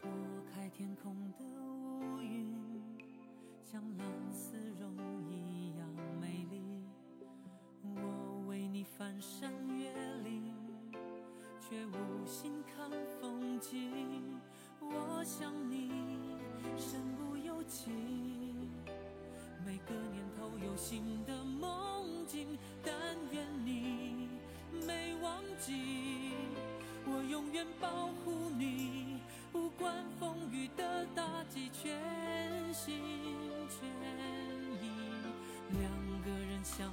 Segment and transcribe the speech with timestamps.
[0.00, 0.10] 拨
[0.52, 2.54] 开天空的乌云
[3.62, 5.13] 像蓝丝绒
[9.24, 9.90] 翻山越
[10.22, 10.54] 岭，
[11.58, 14.38] 却无心看风景。
[14.80, 15.90] 我想你
[16.76, 17.90] 身不由己，
[19.64, 22.94] 每个年头有新的梦境，但
[23.32, 24.28] 愿你
[24.86, 26.34] 没忘记，
[27.06, 33.00] 我永远保护你，不管风雨的打击，全心。
[33.70, 33.88] 全
[34.82, 34.90] 意，
[35.72, 35.90] 两
[36.22, 36.92] 个人相，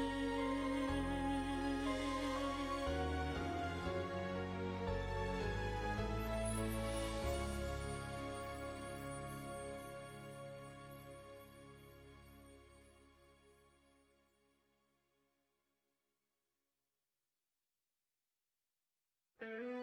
[19.43, 19.80] Mm-hmm.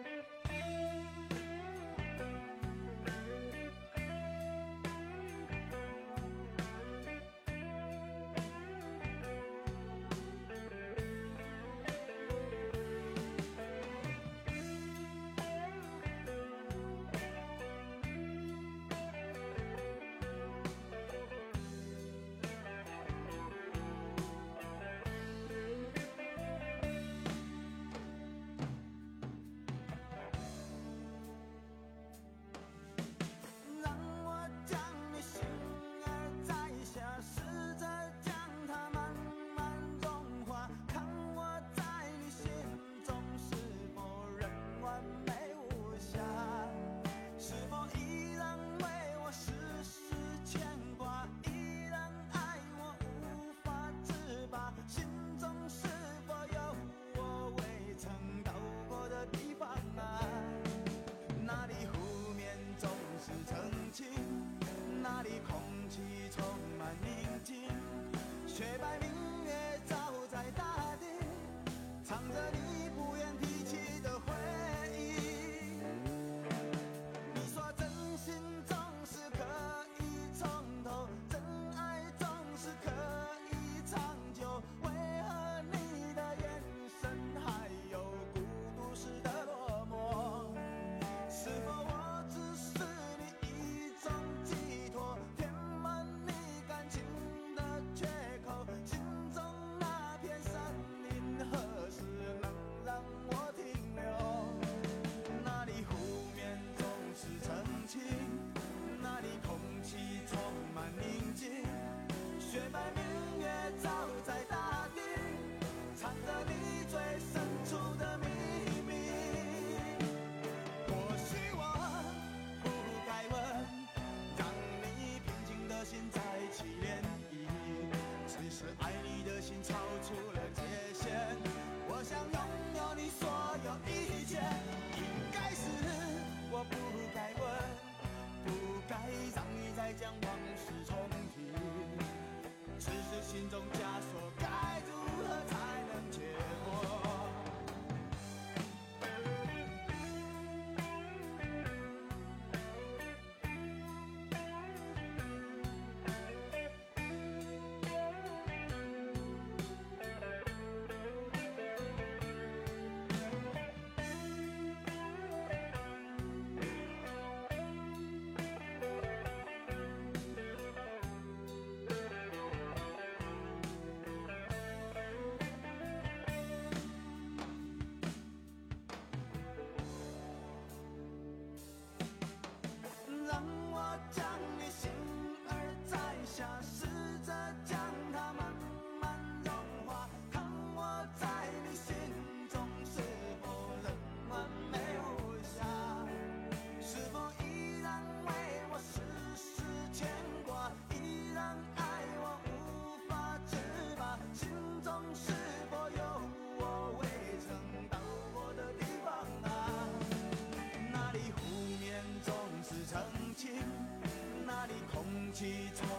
[215.39, 215.98] 寄托。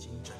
[0.00, 0.34] 经真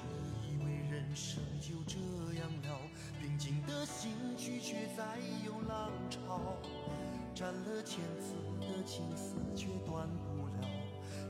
[0.48, 1.98] 以为人生就这
[2.40, 2.80] 样了，
[3.20, 6.56] 平静的心拒绝再有浪潮，
[7.34, 10.68] 斩了千次的情丝却断不了，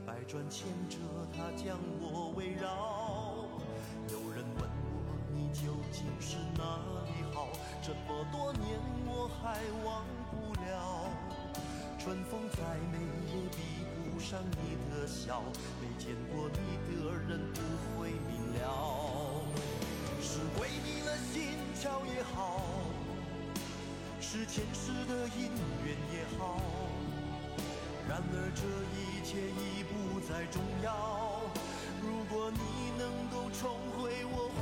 [0.05, 0.97] 百转千折
[1.35, 3.49] 它将我围绕。
[4.07, 7.49] 有人问我你究竟是哪里好，
[7.83, 11.11] 这么多年我还忘不了。
[11.99, 12.97] 春风再美
[13.27, 15.43] 也比不上你的笑，
[16.03, 16.57] 见过你
[16.89, 17.61] 的人不
[17.93, 19.45] 会明了。
[20.19, 22.65] 是鬼迷了心窍也好，
[24.19, 25.51] 是前世的因
[25.85, 26.59] 缘也好，
[28.09, 28.61] 然而这
[28.97, 30.89] 一切已不再重要。
[32.01, 32.59] 如果你
[32.97, 34.59] 能够重回我怀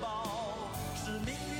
[0.00, 1.59] 抱，是命运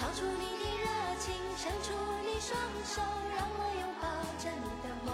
[0.00, 0.86] 唱出你的热
[1.18, 1.92] 情，伸出
[2.24, 3.02] 你双手，
[3.36, 4.08] 让我拥抱
[4.38, 5.12] 着你的梦，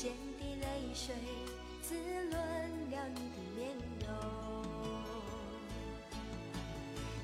[0.00, 1.12] 见的泪水
[1.82, 3.58] 滋润了你的面
[4.06, 4.08] 容。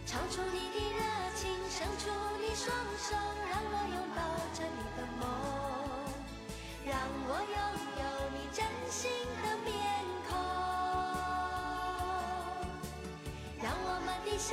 [0.04, 0.98] 唱出你的热
[1.36, 2.10] 情，伸出
[2.40, 3.14] 你双手，
[3.48, 4.18] 让我拥抱
[4.56, 5.22] 着你的梦，
[6.84, 7.56] 让我拥
[8.02, 8.02] 有
[8.34, 8.58] 你真
[8.90, 8.98] 心
[9.40, 9.70] 的面
[10.28, 10.34] 孔，
[13.62, 14.50] 让我们的笑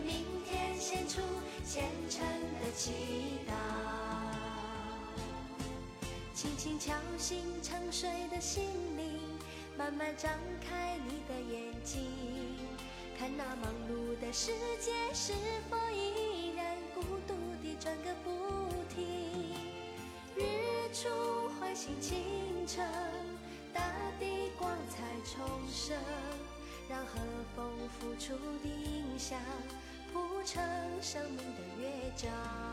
[0.00, 1.20] 为明天献出
[1.64, 2.24] 虔诚
[2.60, 2.92] 的祈
[3.46, 3.52] 祷。
[6.34, 8.64] 轻轻敲醒沉睡的心
[8.96, 9.20] 灵，
[9.76, 12.10] 慢慢张开你的眼睛，
[13.18, 15.34] 看那忙碌的世界是
[15.68, 18.30] 否依然孤独地转个不
[18.94, 19.52] 停。
[20.34, 21.08] 日出
[21.58, 22.88] 唤醒清晨，
[23.74, 23.82] 大
[24.18, 25.94] 地光彩重生，
[26.88, 27.20] 让和
[27.54, 29.38] 风拂出的音响
[30.40, 30.62] 铺成
[31.02, 32.69] 生命的乐章。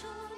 [0.00, 0.37] 出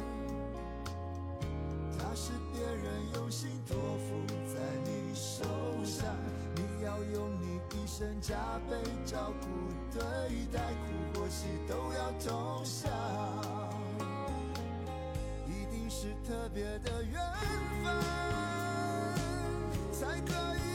[8.21, 8.35] 加
[8.69, 9.47] 倍照顾
[9.91, 9.99] 对
[10.53, 12.91] 待，苦或喜都要同享，
[15.47, 17.19] 一定是特别的缘
[17.83, 17.85] 分，
[19.91, 20.70] 才可以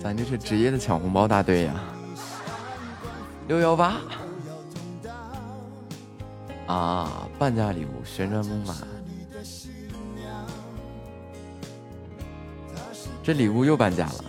[0.00, 1.74] 咱这是职业的抢红包大队呀！
[3.48, 3.96] 六幺八
[6.66, 8.76] 啊，半价礼物，旋转木马，
[13.22, 14.24] 这礼物又半价了。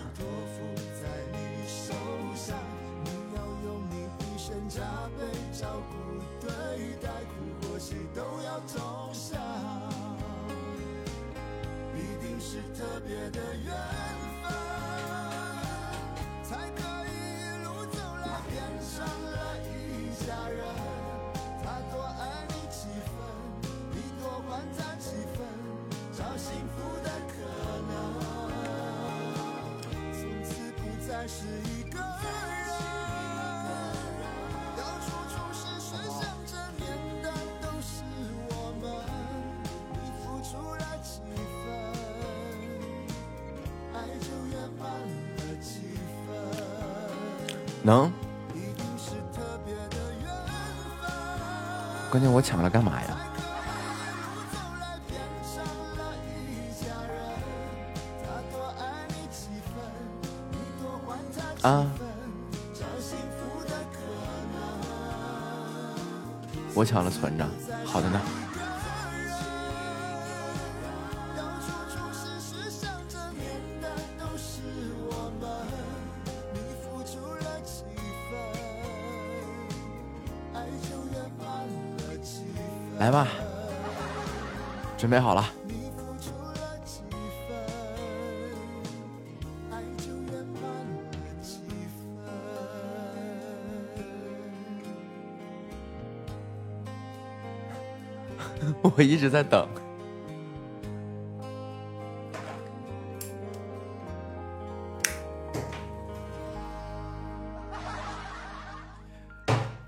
[98.99, 99.65] 我一直在等，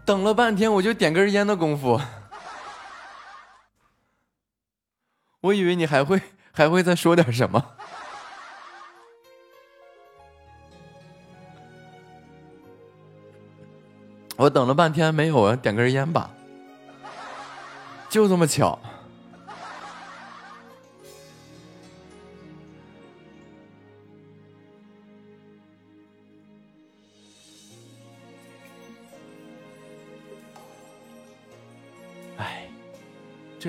[0.06, 2.00] 等了半天，我就点根烟的功夫。
[5.42, 6.22] 我以为你还会
[6.54, 7.62] 还会再说点什么，
[14.38, 16.30] 我等了半天没有啊，点根烟吧，
[18.08, 18.80] 就这么巧。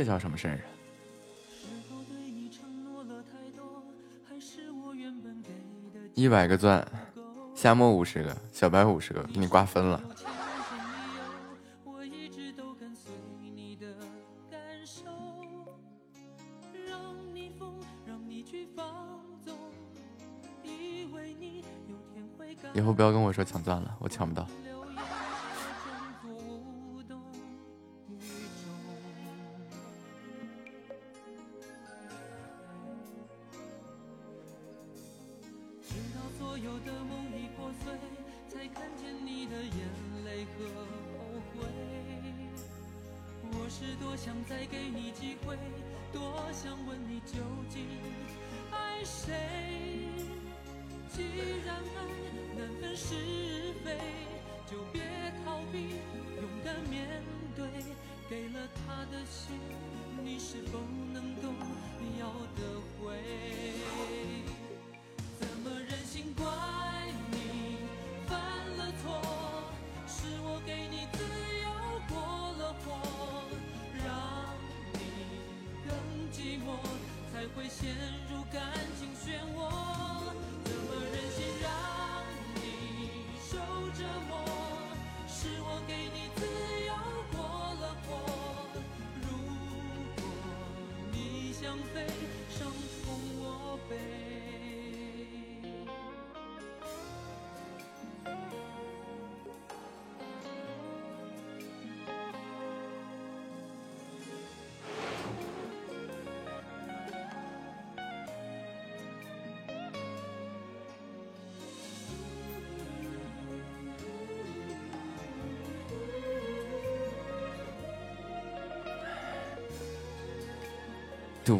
[0.02, 0.66] 这叫什么事儿啊？
[6.14, 6.84] 一百个钻，
[7.54, 10.02] 夏末五十个，小白五十个，给你瓜分了。
[22.74, 24.44] 以后不要跟我说抢钻了，我抢不到。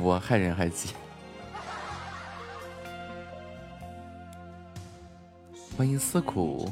[0.03, 0.95] 我害人害己。
[5.79, 6.69] 欢迎思苦。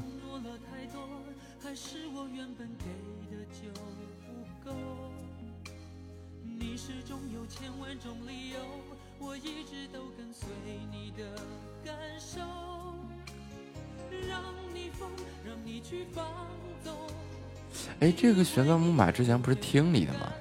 [18.01, 20.33] 哎，这个旋转木马之前不是听你的吗？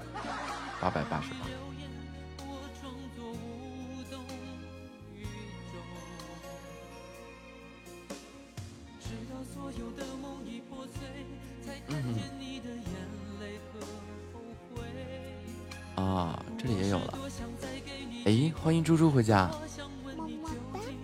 [19.19, 19.51] 回家。
[19.51, 20.47] 我想问你究
[20.79, 20.97] 竟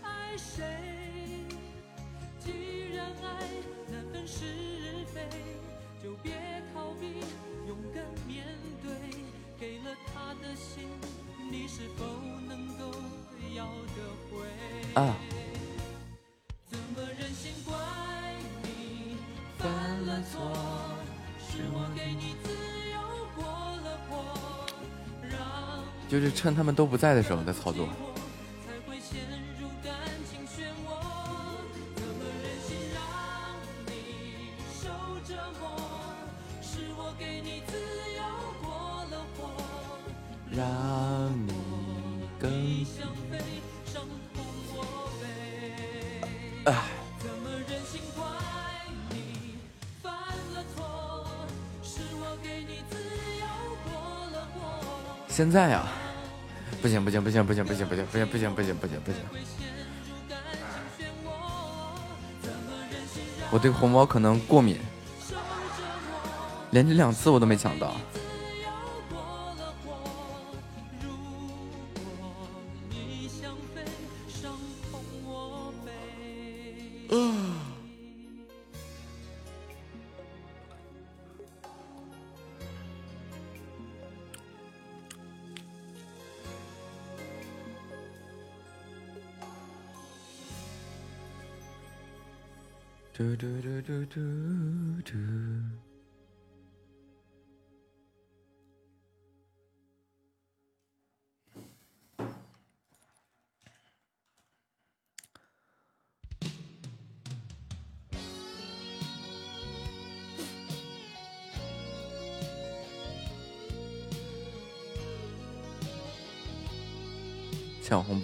[0.00, 0.64] 爱谁
[2.38, 3.44] 既然爱
[3.92, 4.46] 难分是
[5.12, 5.20] 非
[6.02, 6.32] 就别
[6.72, 7.20] 逃避
[7.68, 8.46] 勇敢面
[8.82, 8.90] 对
[9.60, 10.88] 给了他的心
[11.50, 12.06] 你是否
[12.48, 12.98] 能够
[13.54, 14.48] 要得回
[16.64, 17.76] 怎么忍心怪
[18.62, 19.18] 你
[19.58, 19.68] 犯
[20.06, 20.40] 了错
[21.38, 22.55] 是我给你自
[26.08, 27.88] 就是趁他们都不在的时候再操作。
[55.36, 55.86] 现在呀，
[56.86, 59.20] 不行不行不行不行不行不行不行不行不行不行不行！
[63.50, 64.78] 我对红包可能过敏，
[66.70, 67.96] 连着两次我都没抢到。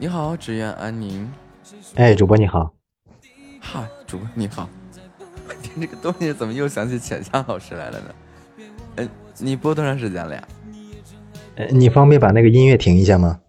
[0.00, 1.28] 你好，只愿安宁。
[1.96, 2.72] 哎，主播你好。
[3.60, 4.68] 嗨，主播你好。
[5.60, 8.14] 听这个东西怎么又想起浅香老师来了呢？
[8.94, 9.08] 哎，
[9.38, 10.48] 你播多长时间了呀？
[11.56, 13.40] 哎，你方便把那个音乐停一下吗？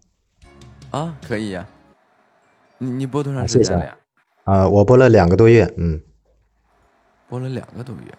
[0.90, 1.68] 啊，可以呀。
[2.80, 3.96] 你你播多长时间了呀？
[4.46, 6.02] 啊，我播了两个多月，嗯。
[7.28, 8.12] 播了两个多月，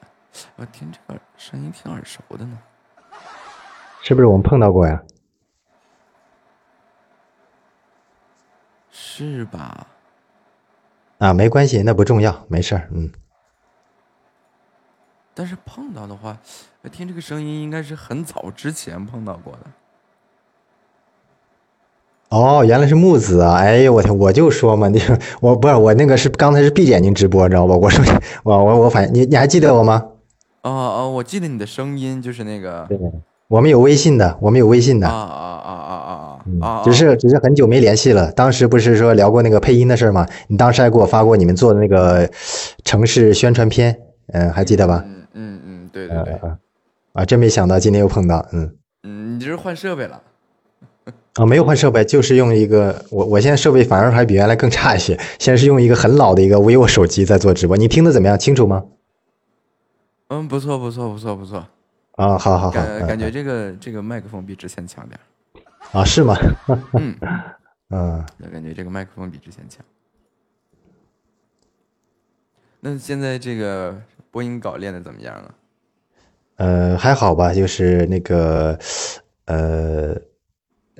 [0.54, 2.56] 我听这个声音挺耳熟的呢。
[4.02, 5.02] 是不是我们碰到过呀？
[9.24, 9.86] 是吧？
[11.18, 13.10] 啊，没关系，那不重要，没事儿，嗯。
[15.34, 16.38] 但是碰到的话，
[16.90, 19.60] 听这个声音应该是很早之前碰到过的。
[22.30, 23.56] 哦，原来是木子啊！
[23.56, 25.00] 哎呦，我天，我就说嘛，你
[25.40, 27.74] 我不是我那个是刚才是闭着眼睛直播，知道吧？
[27.76, 28.04] 我说
[28.44, 30.06] 我我我反你你还记得我吗？
[30.62, 32.86] 哦哦，我记得你的声音，就是那个。
[32.88, 32.98] 对，
[33.48, 35.08] 我们有微信的，我们有微信的。
[35.08, 36.09] 啊啊啊啊啊！
[36.60, 38.32] 啊，只是只是很久没联系了。
[38.32, 40.26] 当时不是说聊过那个配音的事吗？
[40.48, 42.28] 你当时还给我发过你们做的那个
[42.84, 43.96] 城市宣传片，
[44.32, 45.04] 嗯，还记得吧？
[45.06, 46.50] 嗯嗯嗯，对对对。
[47.12, 48.74] 啊，真没想到今天又碰到，嗯。
[49.02, 50.22] 嗯，你这是换设备了？
[51.34, 55.18] 啊， 没有换设备，就是用一个我我现在设备反而还比原来更差一些。
[55.38, 58.38] 现在是用一个很老的一个 vivo 手机在做直播，你听的怎么样？
[58.38, 58.84] 清楚吗？
[60.28, 61.66] 嗯，不错不错不错不错。
[62.16, 62.70] 啊，好好好。
[62.70, 65.18] 感感觉这个这个麦克风比之前强点。
[65.92, 66.36] 啊，是吗？
[66.94, 67.16] 嗯，
[67.90, 69.84] 嗯，感觉这个麦克风比之前强。
[72.80, 75.54] 那现在这个播音稿练的怎么样了？
[76.56, 78.78] 呃，还好吧，就是那个，
[79.46, 80.14] 呃，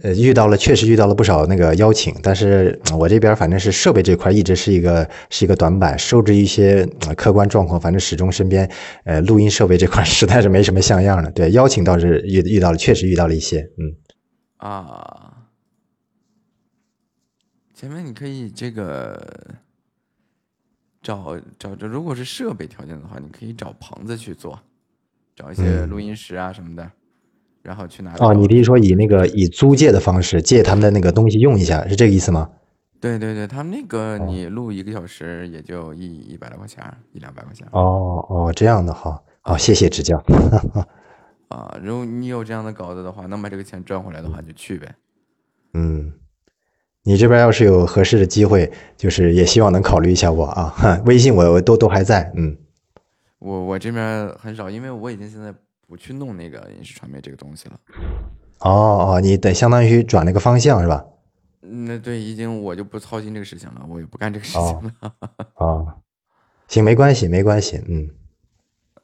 [0.03, 6.85] 呃，遇到了，确实遇到了不少那个邀请，但是我这边反正是设备这块一直是一个是一个短板，受制一些
[7.17, 8.69] 客观状况，反正始终身边
[9.05, 11.31] 呃录音设备这块 实在是没什么像样的。
[11.31, 13.95] 对，邀请倒是遇遇到了，确实遇到了一些，嗯。
[14.61, 15.49] 啊，
[17.73, 19.19] 前面你可以这个
[21.01, 24.61] 找找着，如果是设备条件的话，你可以找棚子去做，
[25.35, 26.91] 找一些录音室啊什么的，
[27.63, 28.15] 然后去拿。
[28.19, 32.51] 哦，你的意思说以那个以租借的方式借他们的那个东西用一下，是这个意思吗？
[33.01, 36.85] 对对对，他们那个你录一个小时也就一一百来块钱，
[37.15, 37.67] 一两百块钱。
[37.73, 40.23] 哦哦，这样的哈，好，谢谢指教。
[41.51, 44.95] 啊，如果你有这样的稿子的话，能把这个钱赚回来的话，就去呗。
[45.75, 46.13] 嗯，
[47.03, 51.03] 你这边要是有合适的机会，就是也希望能考虑一下我啊。
[51.07, 52.57] 微信我我都都还在，嗯。
[53.41, 55.53] 我我这边很少，因为我已经现在
[55.87, 57.81] 不去弄那个影视传媒这个东西了。
[58.61, 61.05] 哦哦，你得相当于转了个方向是吧？
[61.61, 65.13] 那对，已经我就不操心这个事情了，我也不干这个事情了。
[65.55, 65.97] 啊，
[66.69, 68.09] 行，没关系，没关系，嗯。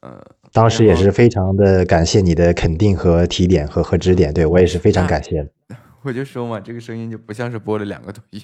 [0.01, 0.23] 呃，
[0.53, 5.49] 当时也是非常的感谢你的肯定和提点和和指点，对我也是非常感谢的。
[6.03, 8.41] 我就说嘛，这个声音就不像是播了两个多月。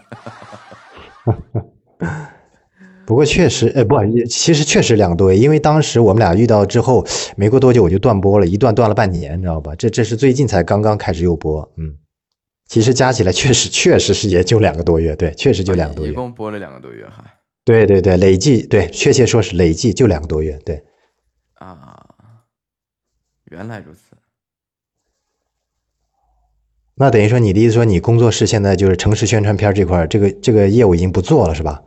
[3.06, 3.96] 不过确实，呃，不，
[4.30, 9.74] 其实确实两个多月，因为当时我们俩遇到之后没过多久我就断播了，一断断了半年，你知道吧？
[9.76, 11.96] 这这是最近才刚刚开始又播，嗯，
[12.68, 17.26] 其实加起来确实确实是也就两个多月，对，确实就两个多月，一共播了两个多月哈。
[17.66, 20.82] 对对对，累计对，确切说是累计就两个多月，对。
[23.54, 24.00] 啊，原来如此。
[26.96, 31.82] 那等于说，你的意思说，你工作室现在就是城市宣传片这块，这个这个业务已经不做了，是吧？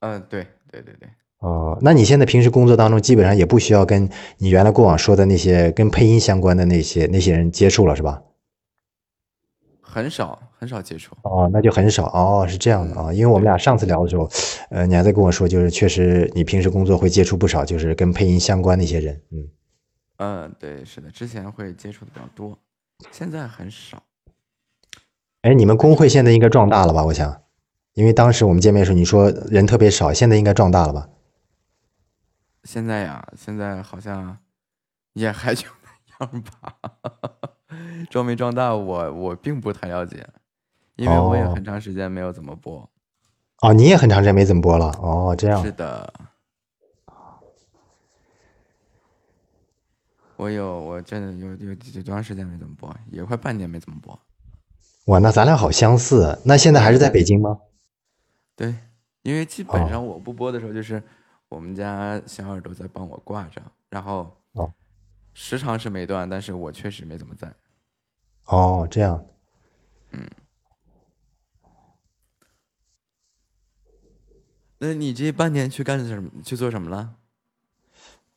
[0.00, 1.08] 嗯，对对对对。
[1.38, 4.08] 哦，那你现在平时工作当中，基本上也不需要跟
[4.38, 8.22] 你原来过往说的那些跟配音相关的那些那些人接触了，是吧？
[9.80, 11.14] 很少很少接触。
[11.22, 14.30] 哦，那就很少哦，是这样的啊，因为我们俩上次聊的时候，
[14.70, 19.48] 呃，你还在跟我说，就是确实你平时工作会接触不少，就是跟配音相关的一些人，嗯。
[20.16, 22.58] 嗯，对，是的，之前会接触的比较多。
[23.10, 24.02] 现在很少。
[25.42, 27.04] 哎，你们工会现在应该壮大了吧？
[27.04, 27.42] 我想，
[27.94, 31.08] 因为当时我们见面时候你说人特别少，现在应该壮大了吧？
[32.62, 34.38] 现在呀，现在好像
[35.12, 36.74] 也还就那样吧。
[38.08, 40.26] 壮没壮大，我我并不太了解，
[40.96, 42.88] 因为我也很长时间没有怎么播。
[43.60, 44.86] 哦，你也很长时间没怎么播了。
[45.02, 45.62] 哦，这样。
[45.62, 46.12] 是的。
[50.36, 52.94] 我有，我真的有有有多长时间没怎么播？
[53.10, 54.18] 也快半年没怎么播。
[55.06, 56.38] 哇，那咱俩好相似。
[56.44, 57.60] 那现在还是在北京吗？
[58.56, 58.74] 对，
[59.22, 61.02] 因为基本上我不播的时候，就是
[61.48, 64.36] 我们家小耳朵在帮我挂着，然后
[65.34, 67.52] 时长是没断，但是我确实没怎么在。
[68.46, 69.24] 哦，这样。
[70.12, 70.28] 嗯。
[74.78, 76.30] 那你这半年去干什么？
[76.42, 77.14] 去做什么了？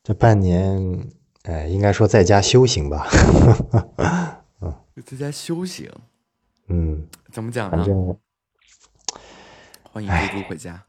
[0.02, 1.10] 这半年，
[1.48, 3.08] 哎，应该说在家修行吧。
[5.06, 5.90] 在家修行，
[6.68, 7.78] 嗯，怎么讲呢？
[7.78, 8.18] 反正，
[9.90, 10.84] 欢迎嘟嘟回家。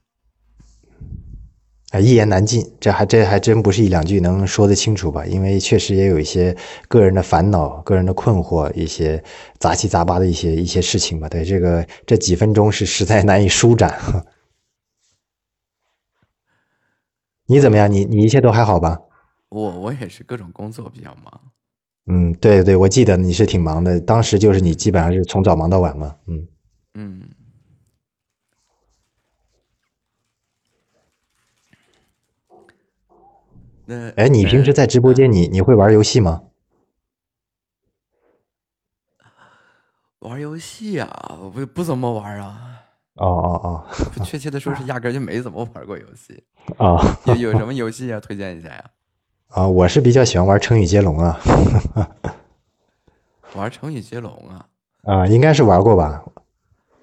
[1.91, 5.25] 哎，一言难尽，这还这还真不是一两句能说得清楚吧？
[5.25, 6.53] 因为确实也有一些
[6.89, 9.23] 个人的烦恼、个人的困惑，一些
[9.59, 11.29] 杂七杂八的一些一些事情吧。
[11.29, 13.97] 对，这个这几分钟是实在难以舒展。
[17.47, 17.89] 你怎么样？
[17.89, 18.99] 你你一切都还好吧？
[19.49, 21.41] 我我也是各种工作比较忙。
[22.05, 26.15] 嗯，对对，我记得你是挺忙的，当时就是你基本上是从早忙到晚嘛。
[26.27, 26.47] 嗯
[26.95, 27.29] 嗯。
[33.85, 36.43] 那哎，你平时在直播间，你你会玩游戏吗？
[40.19, 42.65] 玩游戏啊，不不怎么玩啊。
[43.15, 46.43] 哦哦哦，确切的说是压根就没怎么玩过游戏。
[46.77, 48.91] 啊，有有什么 游戏要推荐一下呀？
[49.49, 51.39] 啊，我是比较喜欢玩成语接龙啊。
[53.55, 54.65] 玩成语接龙啊？
[55.03, 56.23] 啊，应该是玩过吧？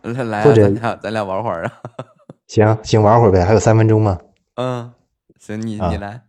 [0.03, 1.73] 来来，或者咱俩咱俩玩会儿啊。
[2.47, 4.21] 行行，玩会儿呗，还有三分钟吗？
[4.55, 4.93] 嗯，
[5.41, 6.23] 行，你啊你来。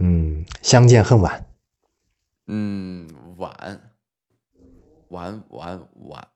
[0.00, 1.46] 嗯，相见恨晚。
[2.48, 3.80] 嗯，晚，
[5.10, 6.28] 晚晚晚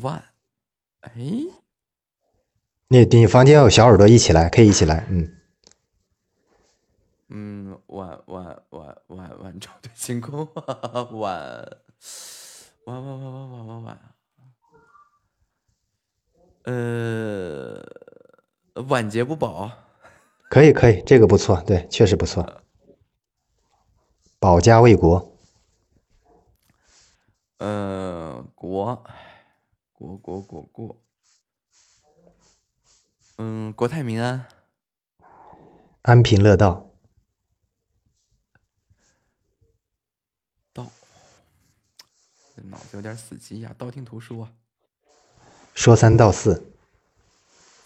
[0.00, 0.24] 晚，
[1.00, 1.10] 哎，
[2.88, 5.04] 你你房间有小耳朵一起来，可以一起来。
[5.10, 5.30] 嗯，
[7.28, 10.66] 嗯，晚晚晚晚晚照对星空，晚
[11.12, 11.70] 晚
[12.86, 14.14] 晚晚晚晚晚晚，
[16.64, 17.84] 呃，
[18.88, 19.70] 晚节不保，
[20.48, 22.62] 可以可以，这个不错，对，确实不错。
[24.38, 25.38] 保家卫国，
[27.58, 29.04] 呃，国
[29.92, 31.02] 国国国国，
[33.36, 34.48] 嗯，国泰民安，
[36.02, 36.90] 安贫乐道，
[40.72, 40.86] 道，
[42.56, 44.44] 这脑子有点死机呀，道听途说。
[44.44, 44.52] 啊，
[45.74, 46.74] 说三道四，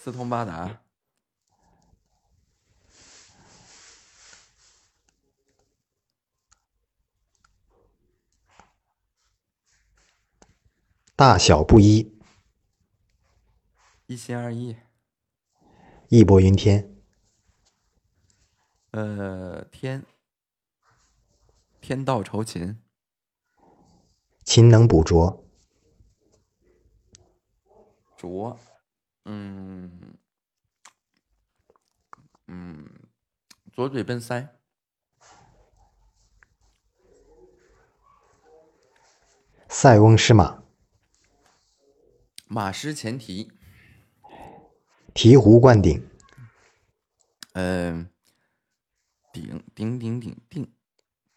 [0.01, 0.81] 四通八达，
[11.17, 12.17] 大小不一，
[14.07, 14.77] 一心二意，
[16.09, 16.97] 义薄云天，
[18.93, 20.05] 呃，天，
[21.81, 22.81] 天道酬勤，
[24.47, 25.45] 勤能补拙，
[28.17, 28.57] 拙，
[29.25, 30.17] 嗯，
[32.47, 32.89] 嗯，
[33.73, 34.49] 左嘴笨腮，
[39.69, 40.63] 塞翁失马，
[42.47, 43.51] 马失前蹄，
[45.13, 46.09] 醍醐灌顶，
[47.55, 48.09] 嗯、
[49.33, 50.73] 顶顶顶顶顶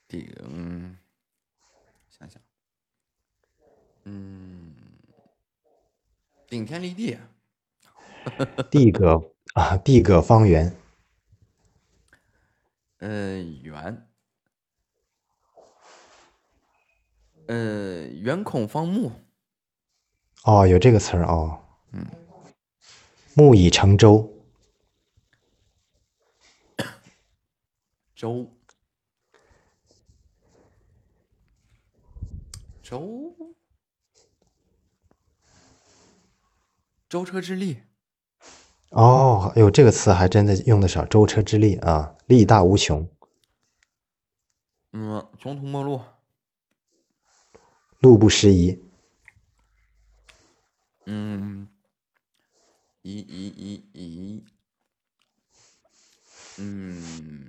[0.07, 0.97] 顶，
[2.07, 2.41] 想想，
[4.11, 4.73] 嗯，
[6.47, 7.15] 顶天立地，
[8.71, 10.75] 地阁啊，地阁方圆，
[12.97, 14.07] 呃，圆，
[17.45, 19.11] 呃，圆孔方木，
[20.43, 21.63] 哦，有这个词儿哦。
[21.91, 22.03] 嗯，
[23.35, 24.43] 木已成舟，
[28.15, 28.51] 舟，
[32.81, 33.35] 舟，
[37.09, 37.79] 舟车之力，
[38.91, 43.09] 哦，哎呦，这个词还真的用的少，舟车之力啊，力大无穷，
[44.93, 46.01] 嗯，穷途末路，
[47.97, 48.79] 路不拾遗，
[51.07, 51.67] 嗯，
[53.01, 54.45] 遗遗遗遗，
[56.59, 57.47] 嗯，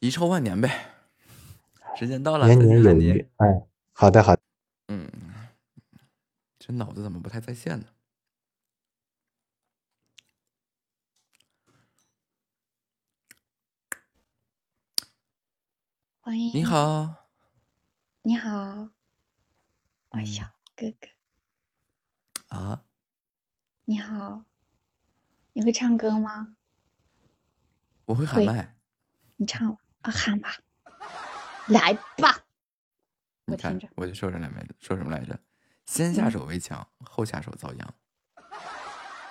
[0.00, 0.92] 遗臭万年呗。
[1.96, 3.28] 时间到了，年年有余。
[3.38, 3.62] 哎，
[3.92, 4.42] 好的好的，
[4.88, 5.10] 嗯，
[6.68, 7.86] 这脑子怎么不太在线呢？
[16.20, 17.30] 欢迎你，好，
[18.20, 18.90] 你好，
[20.10, 20.44] 我小
[20.76, 21.08] 哥哥，
[22.54, 22.84] 啊，
[23.86, 24.44] 你好，
[25.54, 26.54] 你会唱歌吗？
[28.04, 28.76] 我会喊麦。
[29.36, 30.50] 你唱啊，喊吧，
[31.68, 32.44] 来吧，
[33.46, 34.74] 你看我听着，我就说什么来着？
[34.78, 35.40] 说什么来着？
[35.88, 37.94] 先下手为强，后下手遭殃。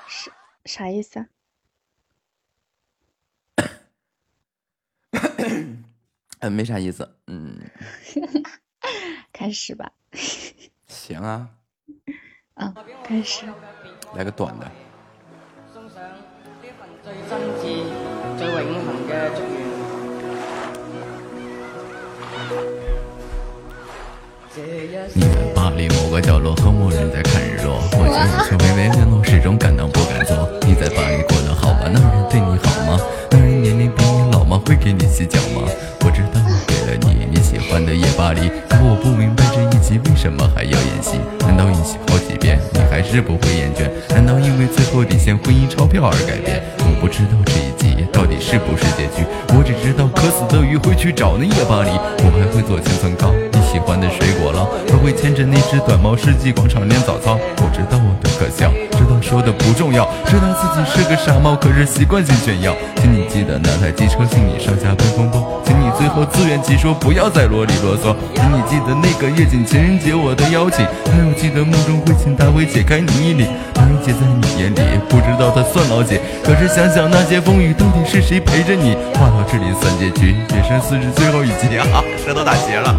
[0.07, 0.31] 是
[0.65, 1.27] 啥意思啊？
[6.39, 7.15] 嗯，没啥意思。
[7.27, 7.61] 嗯，
[9.31, 9.91] 开始吧，
[10.87, 11.51] 行啊，
[12.55, 13.45] 嗯，开始。
[14.15, 14.71] 来个短的。
[25.13, 30.49] 你在巴黎某个角落和某人在看日落，我觉得却微微联络，始终敢当不敢做。
[30.65, 31.81] 你在巴黎过得好吗？
[31.93, 32.99] 那人对你好吗？
[33.29, 34.59] 那人年龄比你老吗？
[34.65, 35.69] 会给你洗脚吗？
[36.01, 41.19] 我知道我给了你你喜欢的夜巴黎，可我不明白这一集为什么还要演戏？
[41.41, 43.85] 难道演戏好几遍你还是不会厌倦？
[44.09, 46.63] 难道因为最后底线婚姻钞票而改变？
[46.99, 49.25] 不知道这一集到底是不是结局，
[49.55, 51.89] 我只知道渴死的鱼会去找那夜巴黎，
[52.25, 53.31] 我还会做千层糕。
[53.53, 57.37] 你喜欢的水果捞，还会牵着那只短毛世纪广场练早操。
[57.57, 62.73] 我知道我的可笑，知道说的不重要，知道自己是个傻帽，可是习惯性炫耀。
[62.97, 68.15] 请你记得那台机车行李上下班风波，请你最后自圆其说，不要再啰里啰嗦。
[68.35, 73.47] 请你记得那个夜景情人节我的邀请，还有记得梦中会请他会解开你衣领。
[73.73, 74.79] 那人姐在你眼里
[75.09, 78.95] 不知道她算老几，可是想想那些风雨，到底是谁陪着你？
[79.15, 82.93] 话到这里算结局，也是四十最后一集啊，舌头打结了。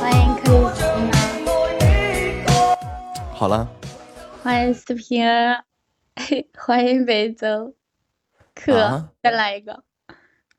[0.00, 1.18] 欢迎克里斯娜，
[3.34, 3.66] 好了，
[4.42, 5.64] 欢迎四平儿，
[6.56, 7.74] 欢迎北周，
[8.54, 9.82] 可、啊再来一个，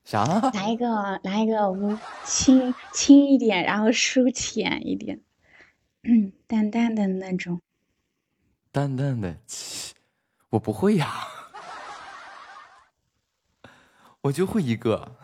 [0.06, 0.24] 啥？
[0.53, 5.20] 来一个，来一个我们轻轻一点，然后抒浅一点，
[6.03, 7.60] 嗯，淡淡的那种。
[8.72, 9.38] 淡淡的，
[10.51, 11.28] 我不会呀，
[14.22, 15.18] 我就会一个。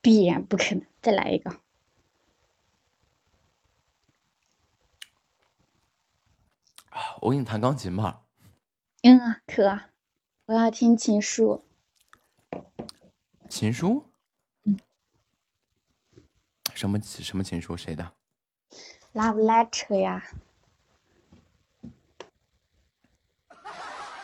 [0.00, 1.60] 必然不可能，再来一个。
[7.22, 8.22] 我给你弹钢琴吧。
[9.02, 9.80] 嗯啊，可，
[10.46, 11.64] 我要听情书。
[13.54, 14.04] 情书？
[14.64, 14.76] 嗯。
[16.74, 17.76] 什么什么情书？
[17.76, 18.12] 谁的
[19.12, 20.28] ？Love letter 呀，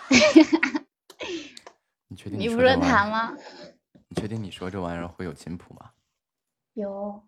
[2.09, 3.37] 你确定你不是说这玩意儿弹吗？
[4.09, 5.93] 你确定你说这玩意儿会有琴谱吗？
[6.75, 7.23] 有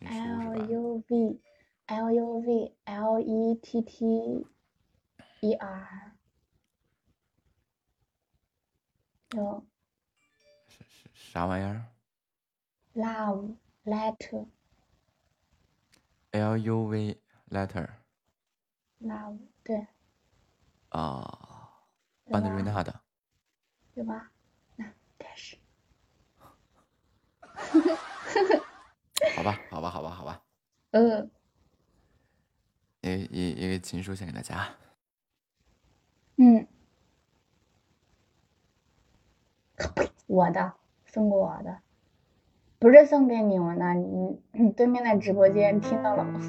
[0.00, 1.40] L 吧？U V
[1.86, 4.46] L U V L E T T
[5.40, 6.12] E R，
[9.32, 9.66] 有
[11.38, 11.86] 啥玩意儿
[12.94, 14.48] Love letter？L
[16.56, 17.88] U V letter
[19.00, 19.86] Love 对
[20.88, 21.86] 啊，
[22.28, 23.00] 班德瑞纳的。
[23.94, 24.32] 有吧？
[24.74, 25.56] 那开始。
[29.36, 30.42] 好吧，好吧，好吧，好吧。
[30.90, 31.30] 嗯，
[33.02, 34.74] 一个一一个情书献给大家。
[36.34, 36.66] 嗯，
[40.26, 40.74] 我的
[41.18, 41.78] 送给我的，
[42.78, 43.92] 不是送给你们的。
[43.92, 46.40] 你你对面的直播间听到了吗？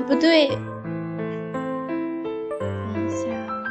[0.00, 0.56] 哎，不对，等
[3.06, 3.62] 一下啊，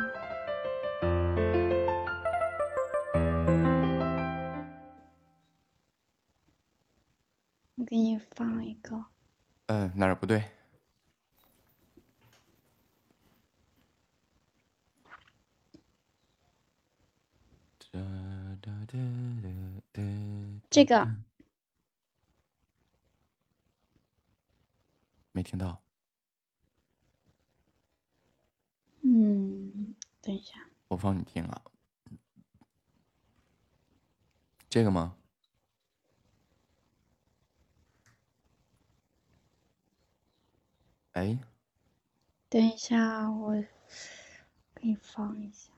[7.74, 9.06] 我给你放一个。
[9.66, 10.44] 嗯，哪儿不对？
[20.70, 21.08] 这个
[25.32, 25.82] 没听到。
[30.22, 31.62] 等一下，我放你听啊。
[34.70, 35.18] 这个吗？
[41.12, 41.38] 哎，
[42.48, 43.54] 等一下，我
[44.76, 45.74] 给你放一下。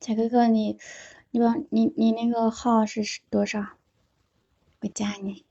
[0.00, 0.78] 小哥哥，你
[1.30, 3.60] 你把你你那个号是多少？
[4.80, 5.44] 我加你。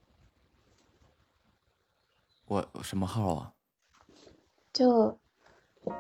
[2.48, 3.54] 我什么号啊？
[4.74, 5.18] 就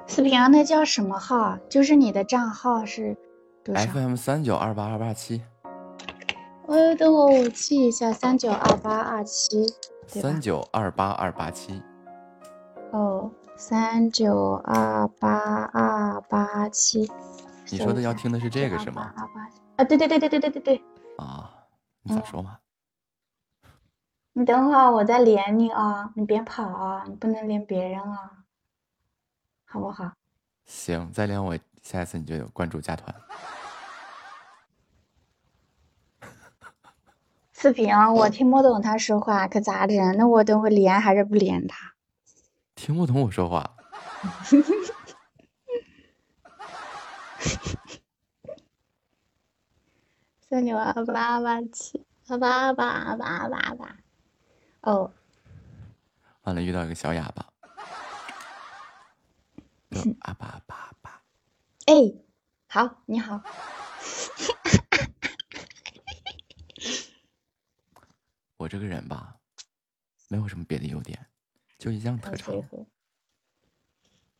[0.07, 1.57] 视频啊，那叫什么号？
[1.69, 3.15] 就是你的账号是
[3.63, 5.43] 多少？FM 三九二八二八七。
[6.67, 9.65] 呃，等我我记一下，三九二八二七，
[10.07, 11.81] 三九二八二八七。
[12.91, 15.37] 哦，三九二八
[15.73, 17.09] 二八七。
[17.71, 19.13] 你说的要听的是这个是吗？
[19.79, 20.83] 啊，对对对对对对对对。
[21.15, 21.49] 啊，
[22.01, 22.59] 你咋说嘛？
[24.33, 28.43] 你等会儿我再连你啊，你别跑啊，你不能连别人啊，
[29.63, 30.11] 好不好？
[30.65, 33.15] 行，再连我，下一次你就有关注加团。
[37.53, 40.17] 视频啊，我听不懂他说话，可咋整？
[40.17, 41.93] 那我等会连还是不连他？
[42.75, 43.77] 听不懂我说话。
[50.49, 53.97] 三九二八八七八八八八八八，
[54.81, 55.13] 哦，
[56.41, 57.53] 完了，遇到一个小哑巴，
[60.21, 61.21] 阿巴阿巴阿巴，
[61.85, 61.93] 哎，
[62.65, 63.39] 好，你好，
[68.57, 69.35] 我这个人吧，
[70.29, 71.27] 没有什么别的优点，
[71.77, 72.55] 就一项特长，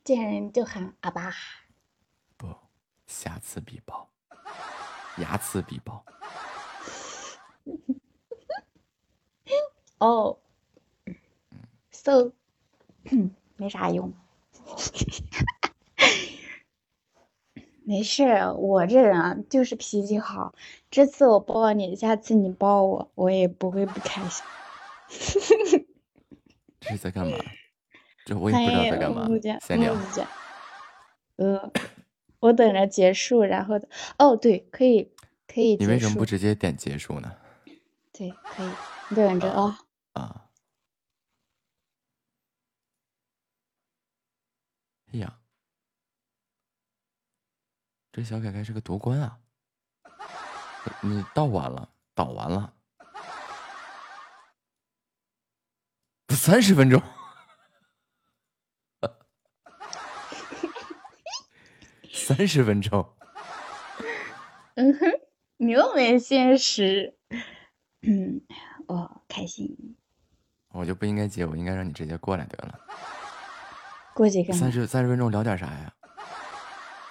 [0.02, 1.32] 见人就喊阿巴，
[2.36, 2.52] 不，
[3.06, 4.10] 瑕疵必报。
[5.16, 6.04] 睚眦必报。
[9.98, 10.38] 哦
[11.90, 12.32] ，so，
[13.56, 14.12] 没啥用。
[17.84, 18.24] 没事，
[18.56, 20.54] 我这人啊就是脾气好。
[20.90, 24.44] 这次我抱你，下次你抱我，我也不会不开心。
[26.80, 27.36] 这是在干嘛？
[28.24, 29.28] 这我也不知道在干嘛。
[29.60, 29.94] 闲聊。
[31.36, 31.70] 呃。
[32.40, 33.80] 我等着结束，然后
[34.18, 35.12] 哦，对，可以，
[35.46, 35.76] 可以。
[35.76, 37.36] 你为什么不直接点结束呢？
[38.12, 38.70] 对，可以，
[39.10, 39.78] 你等着啊。
[40.14, 40.46] 啊。
[45.12, 45.38] 哎呀，
[48.12, 49.38] 这小凯凯是个夺冠啊！
[51.02, 52.72] 你倒完了，倒完了，
[56.28, 57.02] 三十分钟。
[62.12, 63.06] 三十分钟，
[64.74, 65.06] 嗯哼，
[65.56, 67.14] 你又没现实，
[68.02, 68.40] 嗯，
[68.86, 69.96] 我开心。
[70.72, 72.80] 我就不应该接，我应该让你直接过来得了。
[74.14, 75.92] 过几个三十三十分钟聊点啥呀？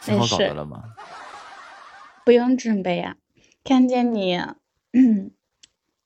[0.01, 0.95] 写好稿子了吗？
[2.23, 3.17] 不用准备呀，
[3.63, 4.39] 看见你，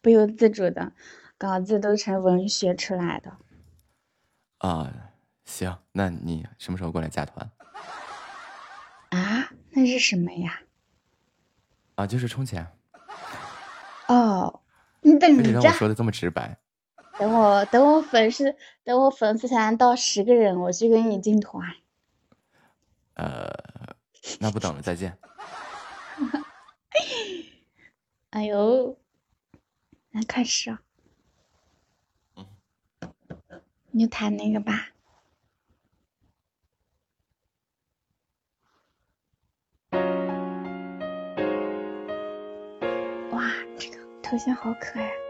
[0.01, 0.93] 不由自主的，
[1.37, 3.37] 稿子都成文学出来的。
[4.59, 5.11] 啊，
[5.45, 7.51] 行，那你什么时候过来加团？
[9.73, 10.61] 啊，那是什么呀？
[11.95, 12.67] 啊，就是充钱。
[14.07, 14.61] 哦，
[15.01, 15.41] 你等着。
[15.41, 16.59] 你让我说的这么直白。
[17.17, 21.75] 等我，等我粉丝，等我粉丝团到十个人，我去给你进团。
[23.15, 23.51] 呃，
[24.39, 25.17] 那不等了，再见。
[28.31, 28.97] 哎呦，
[30.11, 30.81] 来开始啊。
[32.35, 32.47] 嗯。
[33.91, 34.89] 你就弹那个吧。
[44.33, 45.22] 头像好可爱。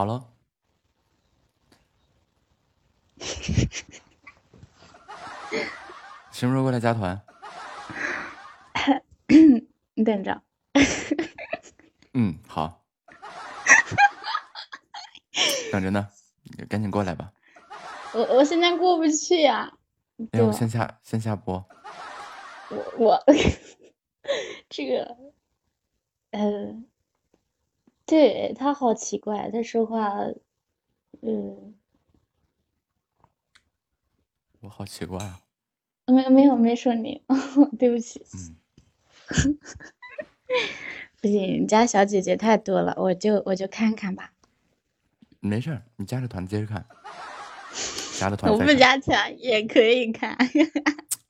[0.00, 0.24] 好了，
[6.32, 7.20] 什么时候过来加团？
[9.92, 10.42] 你等着。
[12.14, 12.82] 嗯，好，
[15.70, 16.08] 等着呢，
[16.44, 17.30] 你赶紧过来吧。
[18.14, 19.70] 我我现在过不去呀、
[20.32, 21.62] 要不先下先下播？
[22.70, 23.22] 我我
[24.70, 25.29] 这个，呃，
[28.20, 30.12] 对他好奇怪，他说话，
[31.22, 31.74] 嗯，
[34.60, 35.40] 我好奇怪啊。
[36.04, 37.22] 没没有没说你，
[37.78, 38.22] 对不起。
[38.34, 38.56] 嗯
[41.22, 44.34] 不行，你家小姐姐太多了，我就我就看看吧。
[45.40, 46.84] 没事儿，你加着团接着看，
[48.18, 48.70] 加了团我不。
[48.74, 50.36] 加团也可以看。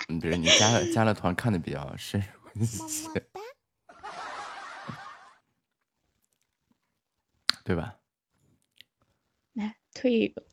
[0.09, 3.09] 嗯，不是你加了加了团看的比较深入一些，
[7.71, 7.95] 对吧？
[9.53, 10.45] 来退一个，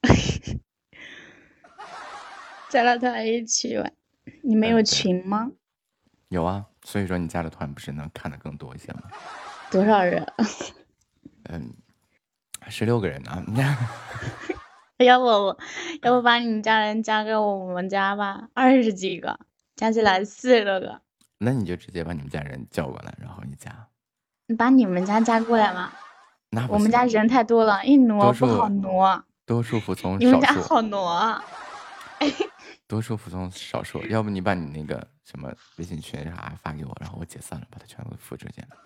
[2.70, 3.92] 加了团一起玩。
[4.44, 5.52] 你们有群吗？
[6.28, 9.02] 有啊，所以说你加了团不是能看的更多一些吗？
[9.72, 10.32] 多少人？
[11.50, 11.74] 嗯，
[12.68, 13.44] 十六个人呢。
[15.04, 15.60] 要不我，
[16.04, 19.40] 要不把你们家人加个我们家吧，二十几个，
[19.76, 21.02] 加起来四十多个。
[21.40, 23.90] 那你就直接把你们家人叫过来，然后你加。
[24.46, 25.92] 你把你们家加过来吗？
[26.50, 29.24] 那我们家人太多了，一挪不好挪。
[29.46, 31.42] 多数服从你们少数，家好挪。
[32.88, 34.02] 多数服从少数。
[34.08, 38.78] 要不你把你那个什么微信群啥发给我，然后我解散了，把它全部复制进来。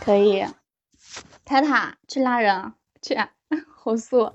[0.00, 0.44] 可以，
[1.44, 2.72] 塔塔去拉人，
[3.02, 3.28] 去啊，
[3.76, 4.32] 火速，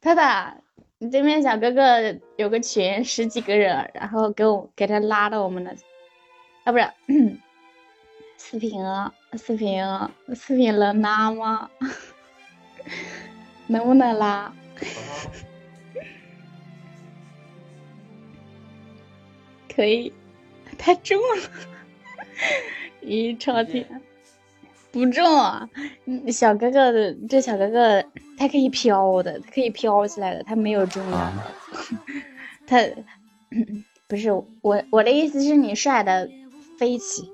[0.00, 0.56] 塔塔，
[0.98, 1.82] 你对面小哥哥
[2.36, 5.74] 有个群十几个人，然后给我给他拉到我们的，
[6.64, 6.88] 啊不是，
[8.44, 11.70] 视频啊视频啊视频能拉吗？
[13.68, 14.52] 能不能拉？
[19.74, 20.12] 可以，
[20.76, 21.50] 太重了，
[23.02, 23.86] 咦，超天。
[24.90, 25.70] 不重啊，
[26.04, 28.04] 嗯小哥哥的这小哥哥
[28.36, 31.42] 他可以飘的，他可以飘起来的，他没有重量的，
[32.66, 32.76] 他
[34.06, 34.30] 不是
[34.60, 36.28] 我我的意思是你帅的
[36.78, 37.31] 飞起，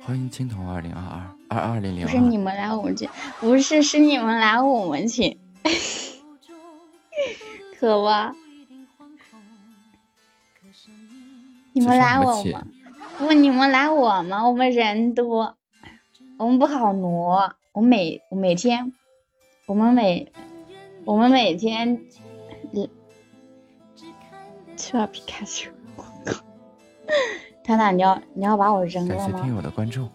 [0.00, 3.08] 欢迎青铜二零二二二二零零不是你们来我们群，
[3.40, 5.38] 不是是你们来我们群，
[7.78, 8.08] 可不？
[11.72, 12.66] 你们来我们，
[13.18, 15.56] 不你们来我们，我们人多。
[16.38, 18.92] 我们不好挪，我每我每天，
[19.66, 20.32] 我们每
[21.04, 22.00] 我们每天，
[22.72, 22.88] 嗯，
[24.76, 26.44] 去吧皮卡丘，我靠！
[27.68, 29.20] 塔塔，你要你要把我扔了吗？
[29.20, 30.08] 感谢听友的关注，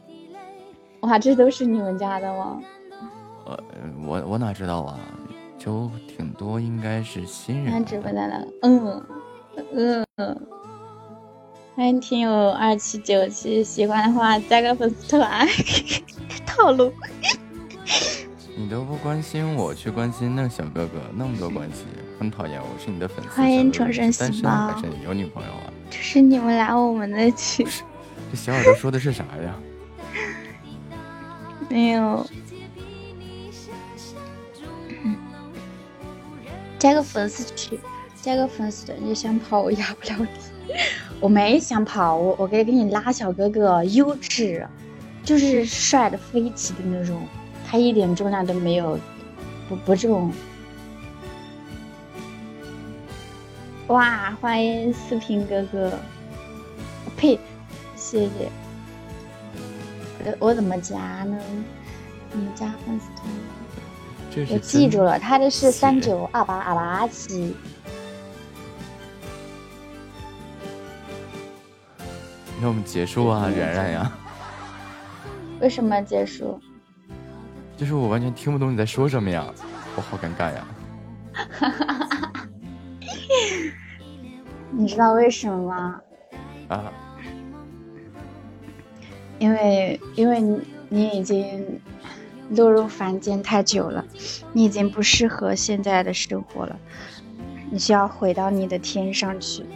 [1.02, 2.60] 哇，这都是你们家的吗？
[3.46, 3.56] 呃，
[4.08, 5.00] 我我哪知道啊？
[5.60, 7.72] 就挺多，应该是新人。
[7.72, 9.04] 看直播的了，嗯
[10.18, 10.42] 嗯。
[11.76, 15.48] 欢迎听友二七九七，喜欢的话加个粉丝团。
[16.48, 16.92] 套路。
[18.58, 21.86] 你都不关心我，去关心那小哥哥，那么多关系，
[22.20, 22.60] 很讨厌。
[22.60, 23.30] 我是你的粉丝。
[23.30, 24.50] 欢迎重生细胞。
[24.50, 25.73] 单身有女朋友啊？
[25.94, 27.64] 这是你们来我们的群。
[28.32, 29.56] 这小耳朵说的是啥呀？
[31.70, 32.26] 没有。
[36.80, 37.80] 加个粉丝群，
[38.20, 40.74] 加个粉丝团，你想跑我压不了你。
[41.20, 44.68] 我没想跑，我我可以给你拉小哥哥，优质，
[45.24, 47.22] 就是帅的飞起的那种，
[47.70, 49.00] 他一点重量都没有，
[49.70, 50.34] 不不重。
[53.88, 55.92] 哇，欢迎四平哥哥，
[57.18, 57.38] 呸，
[57.96, 58.50] 谢谢。
[60.26, 61.38] 我我怎么加呢？
[62.32, 64.48] 怎么加粉丝团？
[64.50, 67.56] 我记住了，他的是三九二八二八七。
[72.62, 74.12] 那我们结束啊，然然呀！
[75.60, 76.58] 为什么结束？
[77.76, 79.46] 就是我完全听不懂你在说什么呀，
[79.98, 80.66] 我好尴尬呀！
[84.72, 86.02] 你知道为什么吗？
[86.70, 86.92] 啊！
[89.40, 91.82] 因为因为你你已经
[92.52, 94.06] 落入凡间太久了，
[94.54, 96.80] 你已经不适合现在的生活了，
[97.70, 99.66] 你需要回到你的天上去。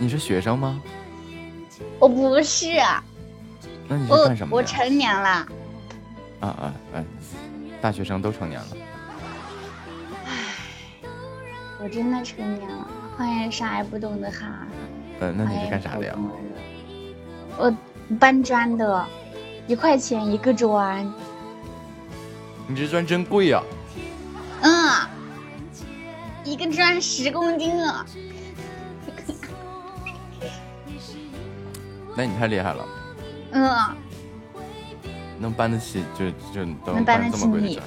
[0.00, 0.82] 你是学生吗？
[1.98, 2.66] 我不是。
[3.88, 5.46] 那你是干什么我成年了。
[6.40, 7.04] 啊啊啊！
[7.80, 8.66] 大学生都成年了。
[10.26, 10.32] 唉，
[11.82, 12.88] 我真的成年了。
[13.16, 14.66] 欢迎啥也不懂的哈哈。
[15.20, 16.14] 嗯，那你是干啥的呀？
[17.56, 17.74] 我
[18.18, 19.06] 搬砖的，
[19.66, 21.12] 一块钱一个砖。
[22.66, 23.62] 你这砖真贵呀。
[24.62, 25.08] 嗯，
[26.44, 28.04] 一个砖十公斤啊。
[32.16, 32.84] 那你太厉害了，
[33.52, 33.78] 嗯，
[35.38, 37.80] 能搬得起就就能搬得起你。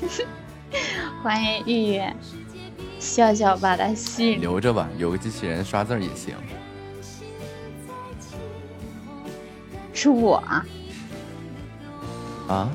[1.22, 2.02] 欢迎玉玉，
[2.98, 4.40] 笑笑把它吸引。
[4.40, 6.34] 留着吧，有个机器人刷字也行。
[9.92, 10.36] 是我
[12.48, 12.68] 啊？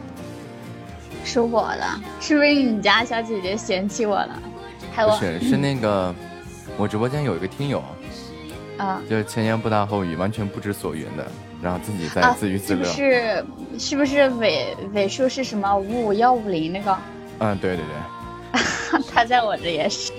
[1.23, 1.85] 是我的，
[2.19, 4.41] 是不是你家小姐姐嫌弃我了？
[4.95, 6.13] 不是，是那个
[6.77, 7.81] 我直播间有一个听友。
[8.77, 11.31] 啊就是前言不搭后语，完全不知所云的，
[11.61, 12.83] 然后自己在自娱自乐。
[12.85, 13.45] 是
[13.77, 16.97] 是不是尾尾数是什么五五幺五零那个？
[17.39, 19.01] 嗯，对对对。
[19.13, 20.11] 他在我这也是，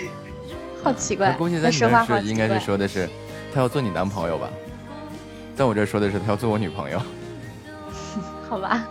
[0.84, 1.32] 好奇怪。
[1.32, 3.08] 估计在你那是应该是说的是
[3.52, 4.48] 他要做你男朋友吧？
[5.56, 7.02] 在我这说的是他要做我女朋友。
[8.48, 8.88] 好吧，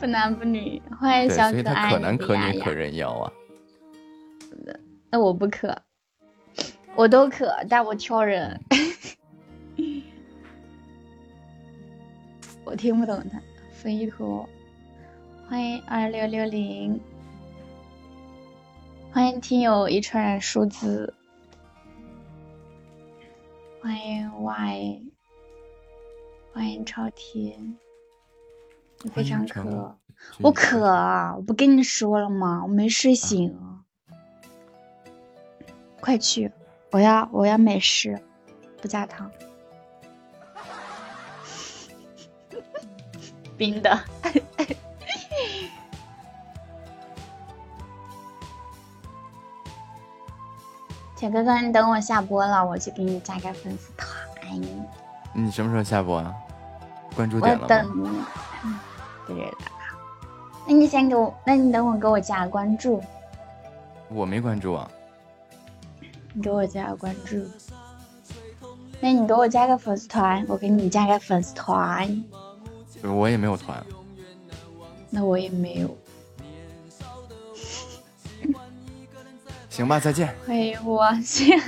[0.00, 1.50] 不男不女，欢迎小可爱。
[1.52, 3.32] 所以他可男可女可人妖啊。
[5.10, 5.76] 那我不可。
[6.96, 8.60] 我都可，但我挑人。
[12.64, 13.40] 我听不懂他。
[13.72, 14.48] 飞图，
[15.48, 16.98] 欢迎二六六零，
[19.12, 21.12] 欢迎听友一串数字，
[23.82, 25.02] 欢迎 Y，
[26.52, 27.76] 欢迎超甜，
[29.02, 29.98] 你非常渴，
[30.40, 30.80] 我渴，
[31.36, 32.62] 我不跟你说了吗？
[32.62, 33.58] 我没睡醒，
[36.00, 36.50] 快去。
[36.90, 38.22] 我要我要美式，
[38.80, 39.30] 不加糖，
[43.56, 43.98] 冰的。
[51.16, 54.10] 铁哥哥，你等我下播了，我去给你加个粉丝团。
[55.32, 56.34] 你什么时候下播啊？
[57.16, 58.08] 关注点了我等你。
[59.26, 59.56] 对的。
[60.66, 63.02] 那你先给我，那你等我给我加关注。
[64.08, 64.90] 我没关注啊。
[66.34, 67.48] 你给我加个关注，
[69.00, 72.24] 那你给我加个粉丝团，我给你加个粉丝团。
[73.12, 73.84] 我也没有团，
[75.10, 75.96] 那我也没有。
[79.68, 80.34] 行吧，再见。
[80.46, 81.58] 欢迎我心。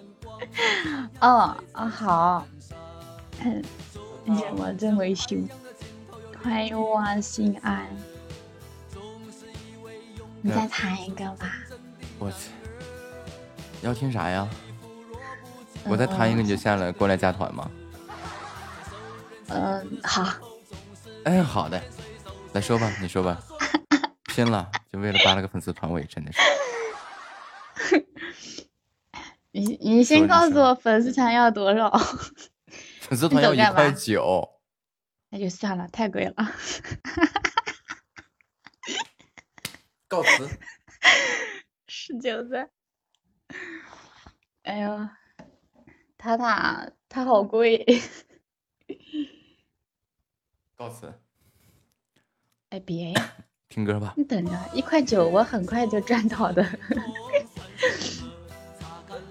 [1.20, 2.46] 哦哦好，
[4.24, 5.48] 你怎么这么凶？
[6.42, 7.86] 欢迎我心安。
[10.40, 11.52] 你再弹一个吧。
[12.18, 12.50] 我去。
[13.82, 14.48] 要听啥呀？
[15.84, 17.70] 我再弹一个你就下来过来加团吗？
[19.48, 20.26] 嗯，好。
[21.26, 21.82] 哎，好的，
[22.52, 23.42] 来说吧，你说吧。
[24.26, 26.38] 拼了，就为了扒了个粉丝团，我也真的是。
[29.50, 31.90] 你你先告诉我粉丝团要多少？
[33.02, 34.48] 粉丝团要一块九。
[35.30, 36.34] 那就算了，太贵了。
[40.06, 40.48] 告辞。
[41.88, 42.68] 十九岁。
[44.62, 45.08] 哎呦，
[46.16, 47.84] 塔塔，他好贵。
[50.76, 51.10] 告辞。
[52.68, 53.32] 哎，别呀。
[53.70, 54.12] 听歌吧。
[54.16, 56.64] 你等着，一块九，我很快就赚到的。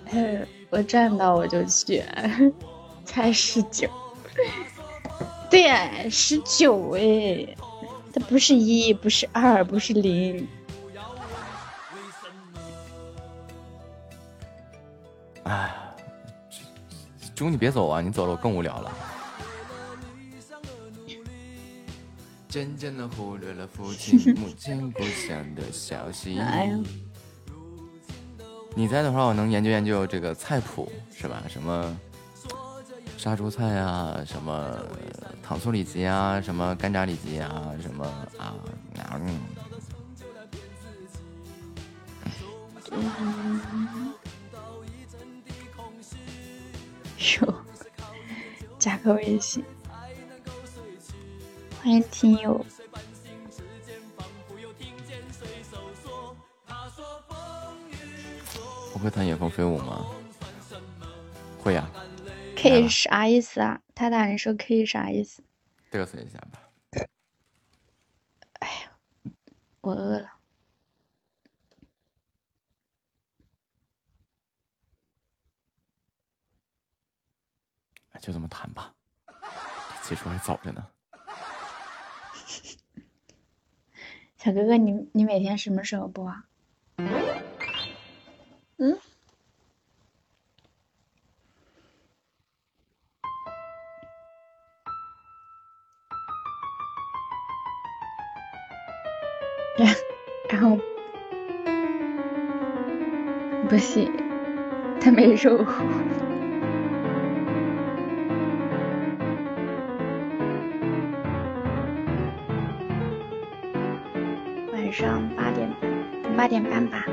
[0.72, 2.04] 我赚到我就去，
[3.06, 3.90] 才十九。
[5.50, 7.56] 对呀，十九哎，
[8.14, 10.48] 它不是一，不是二，不是零。
[15.44, 15.76] 哎，
[17.36, 18.02] 猪你别走啊！
[18.02, 18.92] 你走了我更无聊了。
[22.56, 26.40] 渐渐的忽略了父亲 母亲故乡的消息。
[26.40, 26.80] 哎呀，
[28.74, 31.44] 你在的话，我能研究研究这个菜谱，是吧？
[31.50, 32.00] 什么
[33.18, 34.74] 杀猪菜啊，什么
[35.44, 38.06] 糖醋里脊啊，什么干炸里脊啊，什么
[38.38, 38.56] 啊？
[47.42, 47.54] 有，
[48.80, 49.62] 加个微信，
[51.86, 52.66] 欢迎听友。
[58.92, 60.04] 我会弹野蜂飞舞吗？
[61.60, 61.88] 会呀。
[62.56, 63.80] K 啥意思啊？
[63.94, 65.44] 他大人说 K 啥意思？
[65.92, 66.60] 嘚瑟一下吧。
[68.62, 68.92] 哎呀，
[69.82, 70.32] 我饿了。
[78.20, 78.92] 就这么谈吧，
[80.02, 80.84] 结束还早着呢。
[84.46, 86.44] 小哥哥，你你每天什么时候播啊？
[88.78, 88.96] 嗯？
[100.48, 100.78] 然后
[103.68, 104.12] 不行，
[105.02, 105.66] 他没肉。
[114.96, 117.04] 上八点半，八点半吧。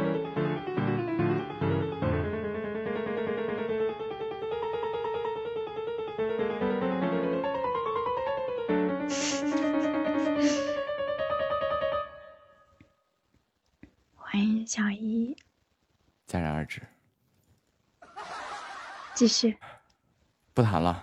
[14.15, 15.37] 欢迎小一，
[16.29, 16.81] 戛然而止。
[19.13, 19.59] 继续。
[20.55, 21.03] 不谈了。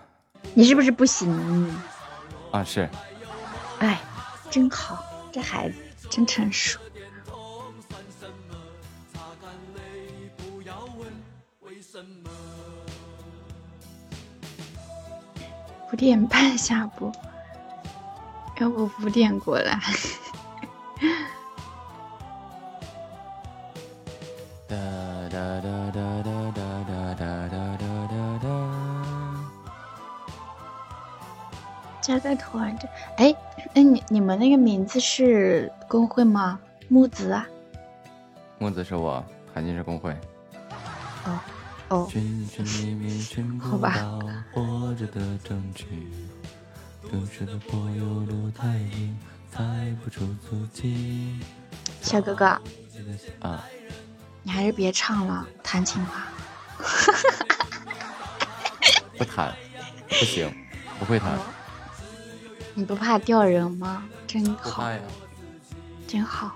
[0.53, 1.29] 你是不是不行？
[2.53, 2.89] 啊，是。
[3.79, 3.99] 哎，
[4.49, 5.75] 真好，这孩子
[6.09, 6.79] 真成熟。
[15.91, 17.11] 五点半下播，
[18.59, 19.79] 要不五点过来？
[24.67, 24.75] 哒
[25.29, 27.47] 哒哒哒哒哒哒哒
[27.77, 28.47] 哒哒哒。
[32.01, 32.87] 加个团这，
[33.17, 33.38] 哎，那
[34.11, 36.59] 你们那个名字是工会吗？
[36.87, 37.47] 木子啊？
[38.57, 39.23] 木子是我，
[39.53, 40.11] 韩信是工会。
[41.25, 41.39] 哦
[41.89, 42.07] 哦。
[42.09, 43.67] 寻寻觅觅寻到
[44.51, 45.85] 活着的证据，
[47.03, 47.11] 的
[48.25, 49.15] 路太硬，
[50.03, 51.39] 不出足迹。
[52.01, 52.45] 小哥哥。
[53.41, 53.63] 啊。
[54.41, 56.33] 你还是别唱了，弹琴吧。
[59.19, 59.53] 不弹，
[60.07, 60.51] 不行，
[60.97, 61.37] 不会弹。
[62.79, 64.05] 你不怕掉人吗？
[64.25, 64.97] 真好，呀，
[66.07, 66.55] 真好。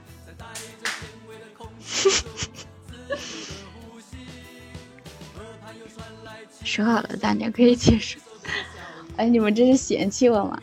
[6.63, 8.17] 说好了，大家可以结束。
[9.17, 10.57] 哎，你们这是嫌弃我吗？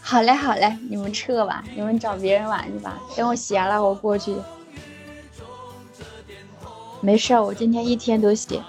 [0.00, 3.00] 好嘞，好嘞，你们撤吧，你们找别人玩去吧。
[3.16, 4.34] 等我闲了，我过去。
[7.00, 8.60] 没事，我今天一天都闲。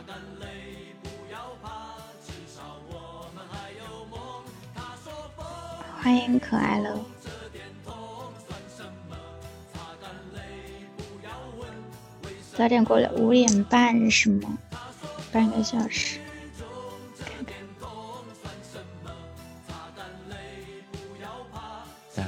[6.07, 6.97] 欢迎可爱了。
[12.55, 14.57] 早点过来，五点半是吗？
[15.33, 16.21] 半个小时。
[17.19, 17.57] 看看。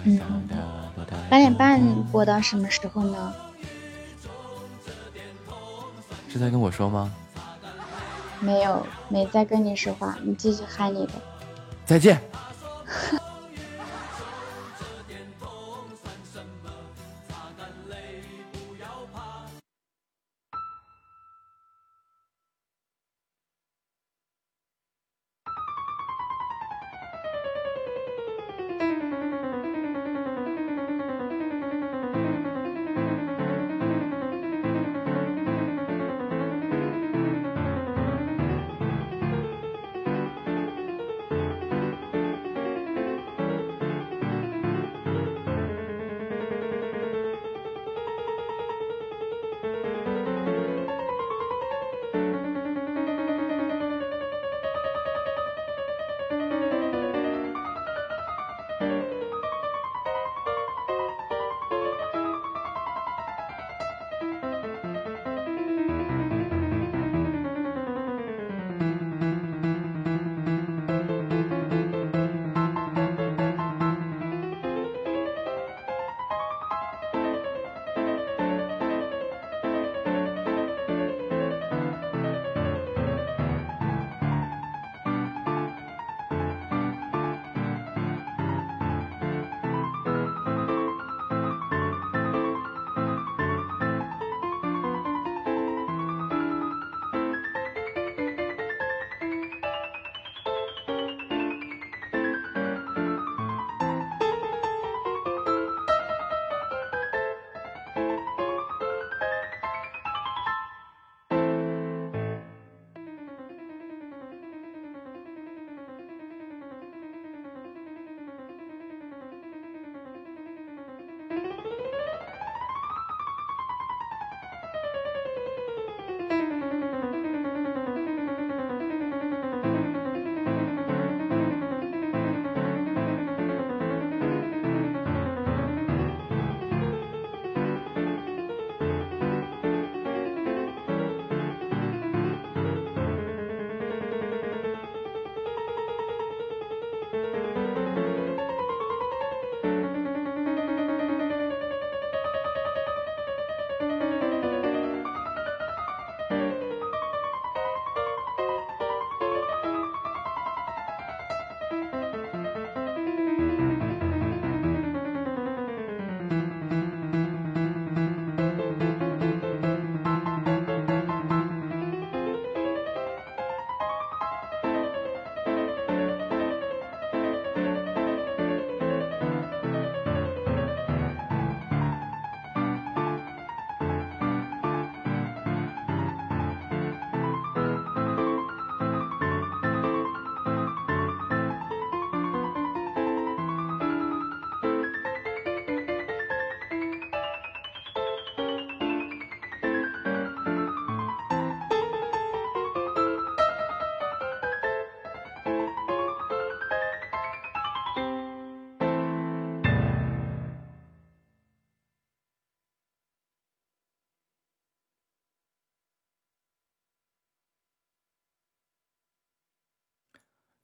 [0.04, 0.20] 嗯。
[1.30, 3.34] 八点半播到什么时候呢？
[6.28, 7.10] 是在跟我说吗？
[8.42, 10.18] 没有，没在跟你说话。
[10.22, 11.14] 你继续喊你的。
[11.86, 12.22] 再见。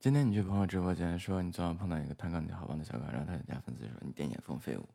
[0.06, 4.88] 今天你去朋友直播间说你昨晚碰到一个弹钢琴好棒的小哥，然后他家粉丝说你电眼风飞舞。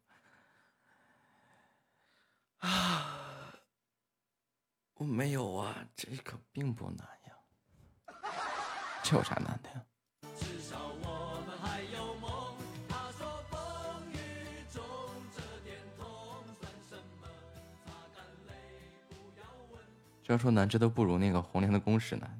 [2.58, 3.52] 啊，
[4.94, 7.34] 我没有啊，这可并不难呀，
[9.02, 9.84] 这有啥难的呀？
[20.28, 22.39] 要说难，这都不如那个红莲的公式难。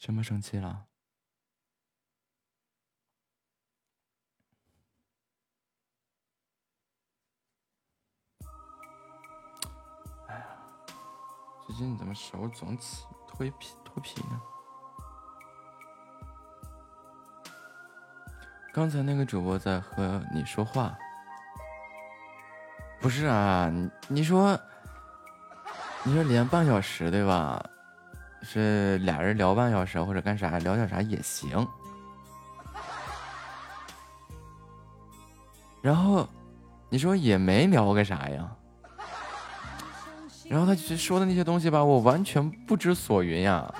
[0.00, 0.86] 什么生气了？
[10.26, 10.46] 哎呀，
[11.66, 14.40] 最近怎么手总起脱皮脱皮呢？
[18.72, 20.96] 刚才那个主播在和你说话，
[22.98, 23.68] 不是啊？
[23.68, 24.58] 你你说，
[26.04, 27.62] 你说连半小时对吧？
[28.52, 31.64] 是俩人聊半小时或者干啥，聊点啥也行。
[35.80, 36.28] 然后
[36.88, 38.50] 你说也没聊个啥呀？
[40.48, 43.72] 然后他说的那些东西吧，我完全不知所云呀。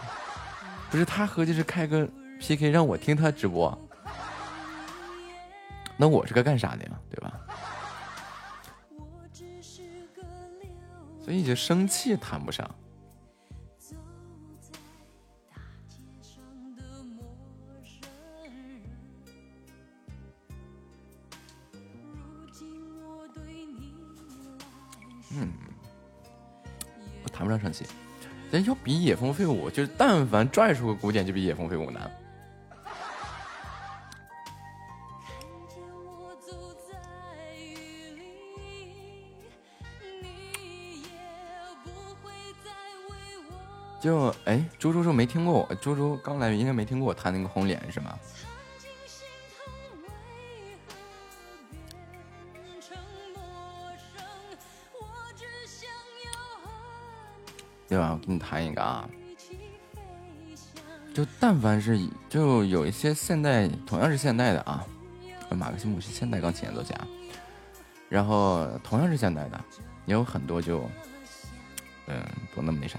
[0.88, 3.76] 不是他合计是开个 PK 让我听他直播。
[5.96, 7.40] 那我是个干啥的呀，对吧？
[11.24, 12.68] 所以就生气谈不上。
[27.50, 27.84] 不上生气。
[28.52, 32.10] 人要比野蜂飞舞，就是但凡拽出个鼓点，就比野蜂飞舞难。
[44.00, 48.18] 就哎，猪猪说没听过我，猪猪刚来应该没听过我弹那个红脸是吗？
[57.90, 58.12] 对吧？
[58.12, 59.10] 我给你谈一个啊！
[61.12, 64.86] 就但凡是就有一些现代，同样是现代的啊，
[65.50, 66.94] 马克西姆是现代钢琴演奏家，
[68.08, 69.60] 然后同样是现代的，
[70.06, 70.88] 也有很多就
[72.06, 72.22] 嗯
[72.54, 72.96] 不那么那啥。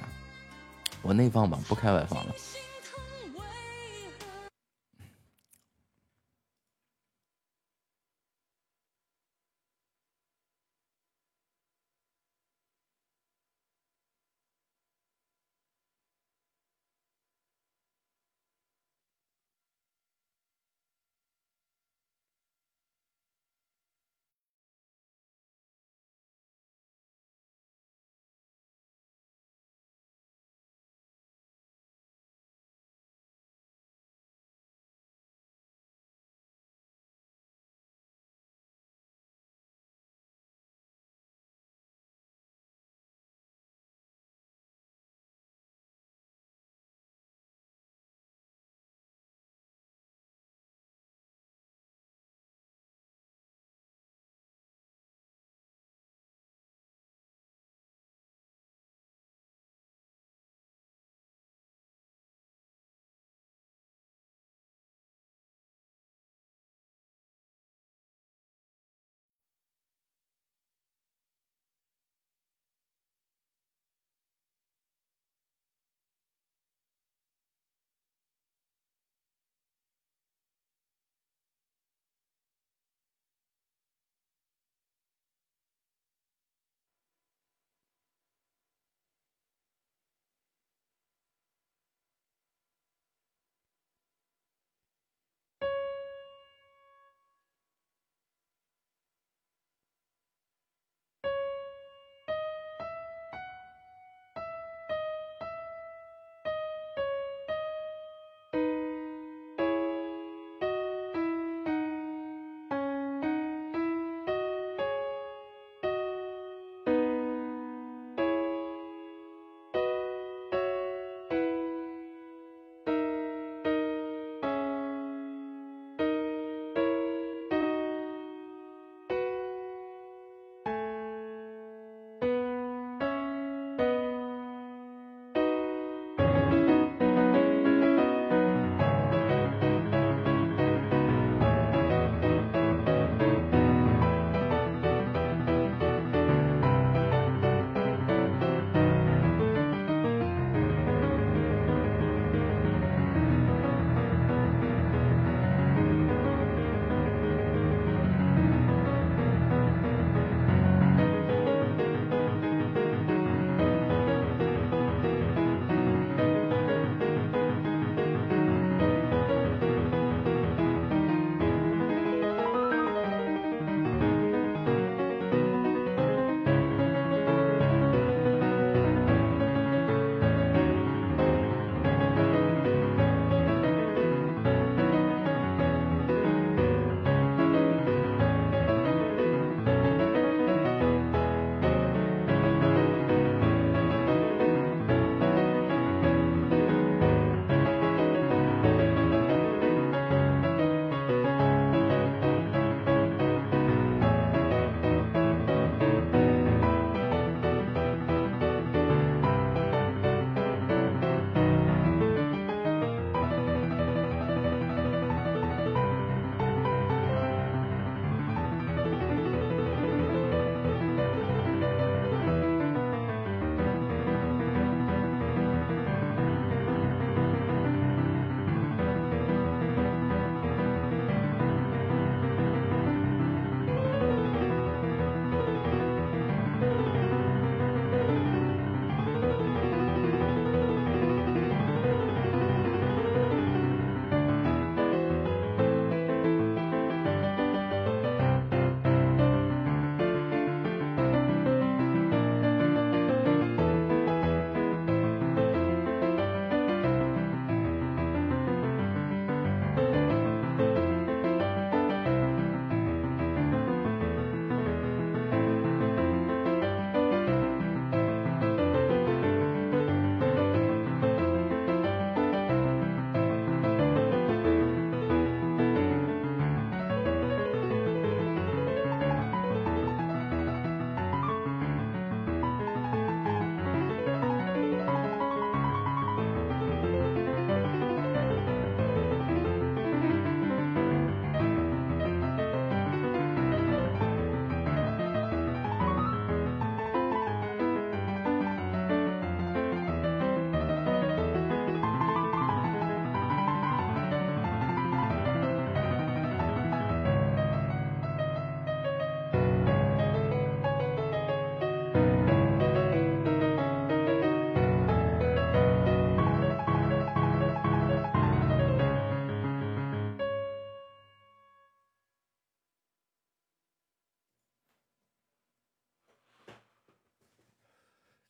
[1.02, 2.36] 我内放吧，不开外放了。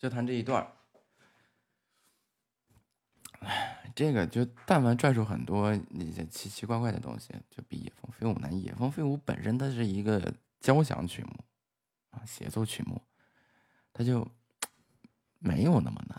[0.01, 0.73] 就弹这一段儿。
[3.41, 8.51] 哎，这个就但凡拽出很多那些奇奇怪怪的东西，就比《野蜂飞舞》难。
[8.59, 11.45] 《野蜂飞舞》本身它是一个交响曲目
[12.09, 12.99] 啊，协奏曲目，
[13.93, 14.27] 它就
[15.37, 16.10] 没有那么难。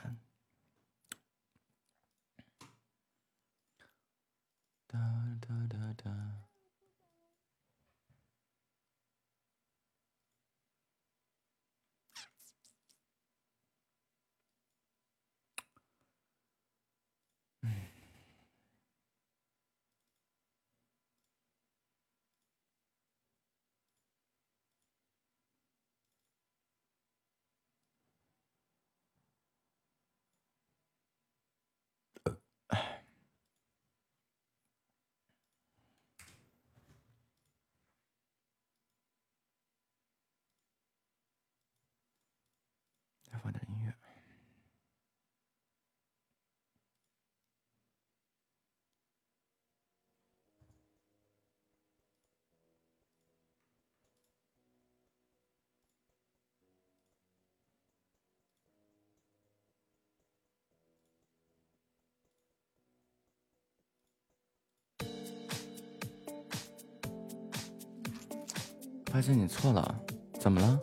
[69.12, 69.94] 发现你错了，
[70.40, 70.80] 怎么了？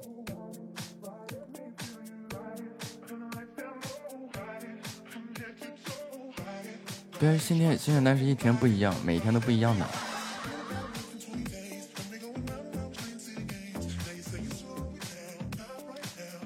[7.20, 9.88] 对，新天新鲜单是一天不一样，每一天都不一样的。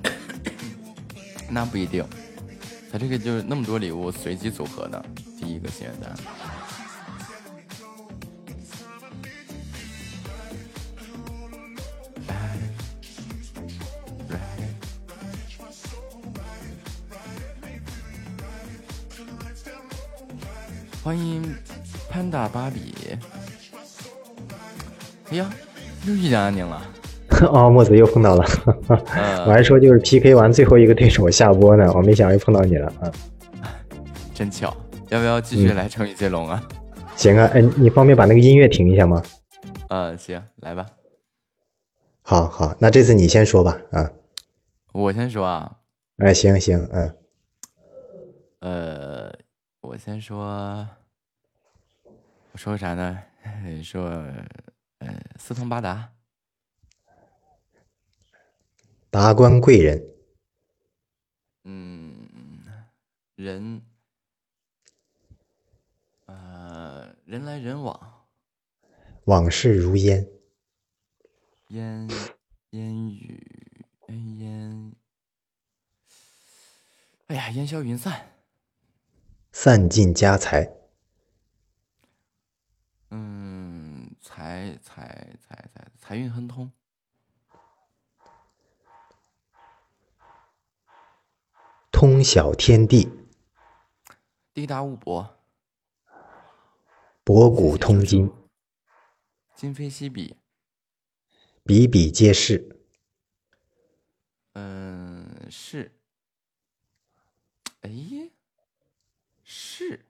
[1.51, 2.03] 那不一定，
[2.91, 5.05] 他这个就是那么多礼物随机组合的
[5.37, 6.15] 第一个心愿单。
[21.13, 21.43] 欢迎
[22.09, 22.91] 潘达芭比。
[25.29, 25.47] 哎呀，
[26.07, 26.81] 又遇见安宁了。
[27.53, 28.43] 哦，墨子又碰到了，
[29.45, 33.13] 我还说就是 PK 完最后一个对手下播呢，我没想到又碰到你了啊！
[34.33, 34.75] 真巧，
[35.09, 36.67] 要不要继续来成语接龙啊？
[37.15, 39.21] 行啊，哎，你方便把那个音乐停一下吗？
[39.89, 40.83] 嗯，行，来吧。
[42.23, 44.09] 好好，那这次你先说吧啊。
[44.93, 45.73] 我先说啊。
[46.17, 47.15] 哎，行行，嗯。
[48.61, 49.31] 呃，
[49.81, 50.87] 我先说，
[52.53, 53.23] 我说啥呢？
[53.83, 54.03] 说，
[54.99, 56.13] 呃，四通八达。
[59.09, 60.07] 达官贵人，
[61.63, 62.29] 嗯，
[63.35, 63.81] 人，
[66.25, 68.27] 呃，人来人往，
[69.25, 70.27] 往事如烟，
[71.69, 72.07] 烟
[72.69, 74.95] 烟雨，烟烟，
[77.27, 78.31] 哎呀，烟消云散，
[79.51, 80.71] 散尽家财，
[83.15, 86.71] 嗯，财财财财财运亨通。
[91.91, 93.07] 通晓天地，
[94.51, 95.37] 地大物博，
[97.23, 98.33] 博古通今，
[99.53, 100.35] 今非昔比，
[101.63, 102.83] 比比皆是。
[104.53, 105.99] 嗯，是。
[107.81, 107.91] 哎，
[109.43, 110.03] 是，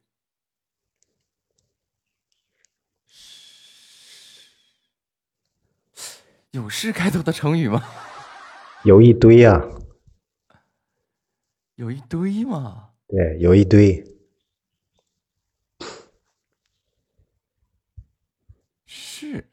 [6.54, 7.84] 有“是”开头的成语吗？
[8.84, 9.60] 有一堆呀。
[11.76, 12.92] 有一堆吗？
[13.08, 14.04] 对，有一堆。
[18.86, 19.50] 是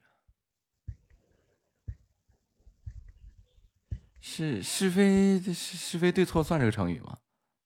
[4.21, 7.17] 是是非是是非对错算这个成语吗？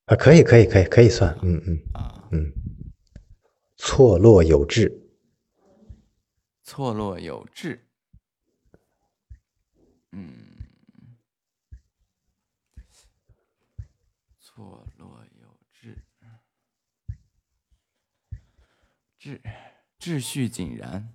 [0.05, 2.52] 啊，可以可以可以可以算，嗯嗯啊嗯，
[3.77, 5.09] 错落有致，
[6.62, 7.89] 错落有致，
[10.15, 10.55] 嗯。
[14.39, 16.05] 错落有致，
[19.19, 19.41] 秩
[19.99, 21.12] 秩序井然，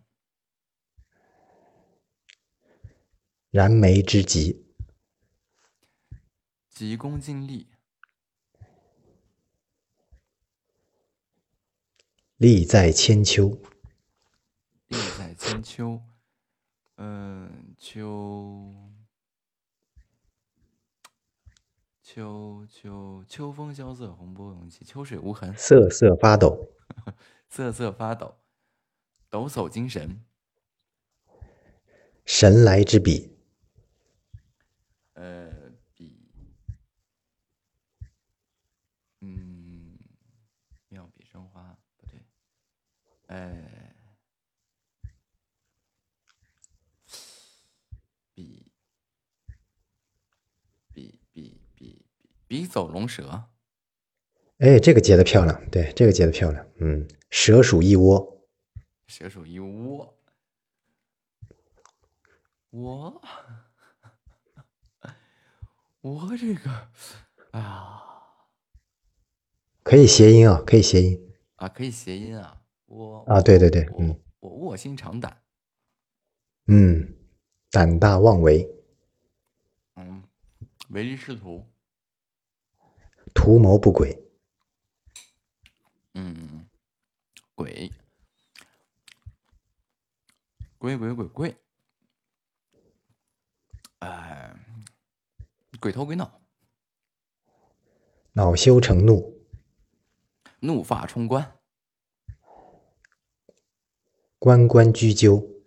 [3.50, 4.66] 燃眉之急，
[6.68, 7.72] 急功近利，
[12.36, 13.62] 利在千秋，
[14.88, 16.04] 利在千秋，
[17.02, 18.76] 嗯秋
[22.04, 26.74] 秋秋秋风萧瑟洪波涌起秋水无痕瑟瑟发抖
[27.48, 28.36] 瑟瑟发抖
[29.30, 30.26] 抖擞精神。
[32.26, 33.34] 神来之笔。
[35.14, 35.50] 呃
[35.94, 36.30] 笔
[39.22, 39.98] 嗯
[40.90, 42.20] 妙笔生花不对。
[43.28, 43.69] 哎
[52.50, 53.46] 笔笔走龙蛇，
[54.58, 58.44] 哎，这个接的漂亮，对，这个接的漂亮，嗯，蛇鼠一窝，
[59.06, 60.18] 蛇鼠一窝，
[62.72, 63.22] 我
[66.02, 66.90] 我这个
[67.52, 68.04] 啊
[69.84, 75.40] 可以谐音啊，可以谐音啊，可以谐音啊，我啊，对对对，嗯我卧薪尝胆，
[76.66, 77.16] 嗯，
[77.70, 78.68] 胆大妄为，
[79.98, 80.24] 嗯，
[80.90, 81.64] 唯利是图，
[83.34, 84.24] 图谋不轨，
[86.14, 86.68] 嗯，
[87.56, 87.92] 鬼，
[90.78, 91.58] 鬼鬼鬼鬼，
[94.00, 94.56] 哎，
[95.80, 96.42] 鬼头鬼脑，
[98.34, 99.46] 恼羞成怒，
[100.60, 101.60] 怒发冲冠，
[104.38, 105.64] 关关雎鸠，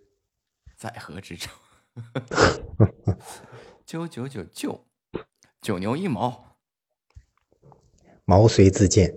[0.75, 1.49] 在河之洲，
[3.85, 4.87] 九九九九，
[5.61, 6.52] 九牛一毛，
[8.25, 9.13] 毛遂自荐，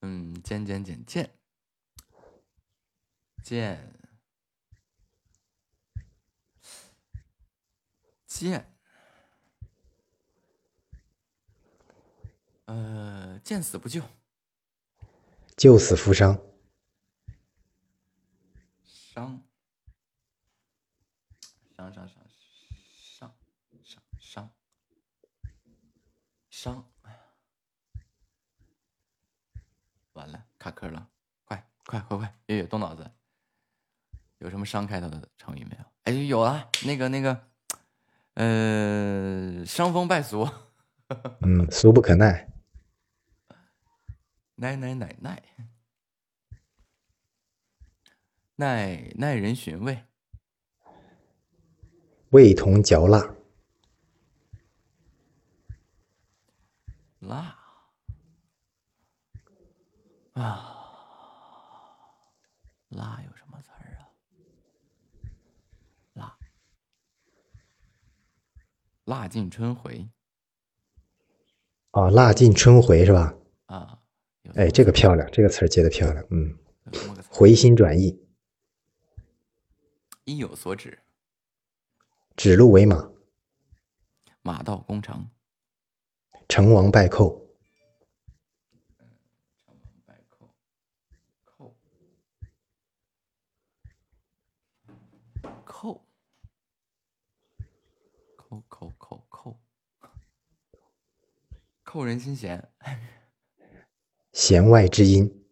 [0.00, 1.38] 嗯，荐荐荐荐
[3.44, 3.92] 荐
[8.26, 8.74] 荐，
[12.64, 14.02] 呃，见死不救，
[15.56, 16.40] 救死扶伤，
[18.82, 19.42] 伤，
[21.76, 22.30] 伤伤伤伤
[23.14, 23.34] 伤。
[24.18, 24.50] 伤
[26.48, 26.92] 伤，
[30.12, 31.08] 完了，卡壳了，
[31.44, 33.10] 快快快快，月月动脑子，
[34.38, 35.84] 有什么伤开头的成语没有？
[36.04, 37.48] 哎，有了，那个那个，
[38.34, 40.48] 呃，伤风败俗，
[41.40, 42.48] 嗯，俗不可耐，
[44.54, 45.42] 耐耐耐耐，
[48.54, 50.04] 耐耐人寻味，
[52.30, 53.34] 味同嚼蜡，
[57.18, 57.58] 辣
[60.42, 60.58] 啊，
[62.88, 64.10] 辣有什么词儿啊？
[66.14, 66.36] 辣，
[69.04, 70.10] 辣尽春回。
[71.92, 73.34] 啊，蜡尽春回是吧？
[73.66, 74.02] 啊，
[74.56, 76.58] 哎，这个漂亮，这个词儿接的漂亮，嗯，
[77.30, 78.26] 回心转意，
[80.24, 81.04] 意有所指，
[82.34, 83.12] 指鹿为马，
[84.42, 85.30] 马到功成，
[86.48, 87.46] 成王败寇，
[89.66, 90.54] 成王败寇，
[91.44, 91.76] 寇，
[95.64, 96.04] 寇，
[98.36, 99.60] 寇寇寇寇，
[101.92, 102.72] 扣人心弦。
[104.32, 105.44] 弦外之音，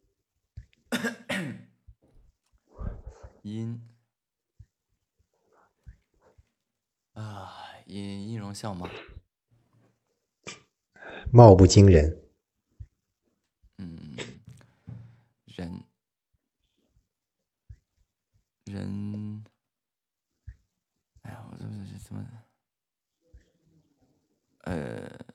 [3.45, 3.87] 音
[7.13, 7.53] 啊，
[7.85, 8.89] 音音容笑貌，
[11.31, 12.23] 貌不惊人，
[13.77, 14.17] 嗯，
[15.45, 15.85] 人
[18.65, 19.45] 人，
[21.21, 22.27] 哎呀，我这这怎么？
[24.61, 25.30] 呃，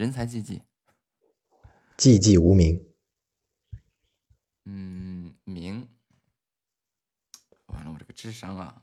[0.00, 0.62] 人才济济，
[1.98, 2.88] 寂寂无名，
[4.64, 5.90] 嗯，名，
[7.66, 8.82] 完了，我这个智商啊，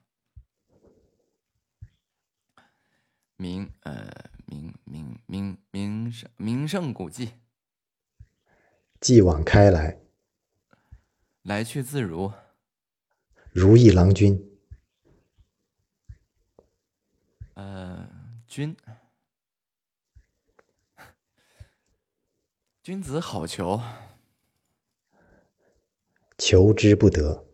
[3.36, 7.32] 名，呃，名名名名胜名胜古迹，
[9.02, 10.00] 继往开来，
[11.42, 12.32] 来去自如，
[13.52, 14.60] 如意郎君，
[17.56, 18.08] 呃，
[18.46, 18.78] 君，
[22.88, 23.82] 君子好逑，
[26.38, 27.46] 求之不得，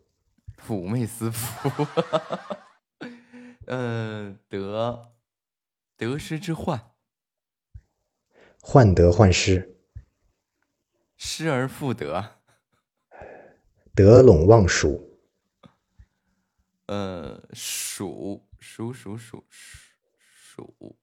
[0.59, 1.87] 妩媚思服，
[3.65, 5.11] 呃，得
[5.97, 6.91] 得失之患，
[8.61, 9.75] 患得患失，
[11.17, 12.39] 失而复得，
[13.95, 15.19] 得陇望蜀，
[16.85, 20.95] 呃，数数数数数数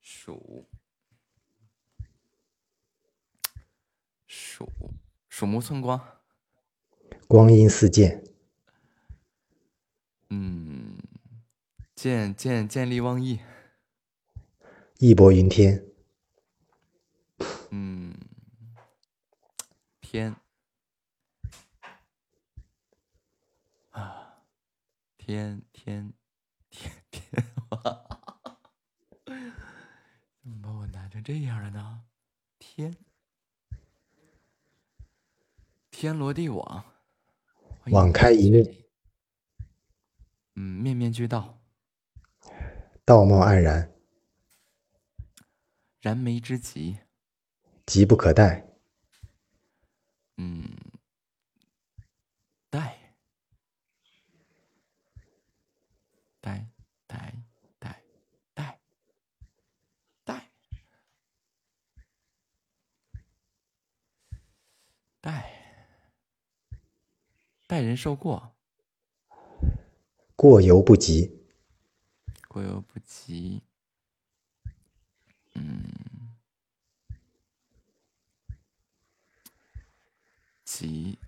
[0.00, 0.68] 数
[4.54, 4.70] 鼠
[5.28, 6.00] 鼠目寸光，
[7.26, 8.22] 光阴似箭，
[10.30, 10.96] 嗯，
[11.96, 13.40] 见见见利忘义，
[14.98, 15.84] 义薄云天，
[17.70, 18.14] 嗯，
[20.00, 20.36] 天。
[23.90, 24.44] 啊，
[25.18, 26.14] 天天
[26.70, 27.24] 天天，
[30.40, 32.04] 怎么把我难成这样了呢？
[32.60, 32.96] 天
[35.96, 36.84] 天罗地网，
[37.92, 38.66] 网开一面，
[40.56, 41.60] 嗯，面面俱到，
[43.04, 43.94] 道貌岸然，
[46.00, 46.98] 燃眉之急，
[47.86, 48.66] 急不可待，
[50.36, 50.76] 嗯，
[52.68, 53.14] 待，
[56.40, 56.66] 待，
[57.06, 57.34] 待，
[57.78, 58.02] 待，
[58.52, 58.80] 待，
[60.24, 60.50] 待，
[65.20, 65.53] 待，
[67.74, 68.54] 待人受过，
[70.36, 71.44] 过犹不及，
[72.46, 73.64] 过犹不及，
[75.54, 76.36] 嗯，
[80.64, 81.18] 急，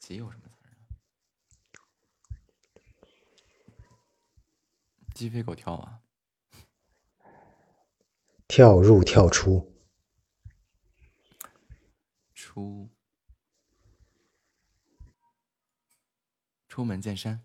[0.00, 0.76] 急有什么词儿呢？
[5.14, 6.02] 鸡飞狗跳啊！
[8.48, 9.72] 跳入跳出，
[12.34, 12.90] 出
[16.74, 17.40] 出门见山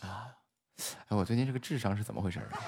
[0.00, 0.34] 啊！
[1.06, 2.58] 哎，我最近这个智商是怎么回事儿啊？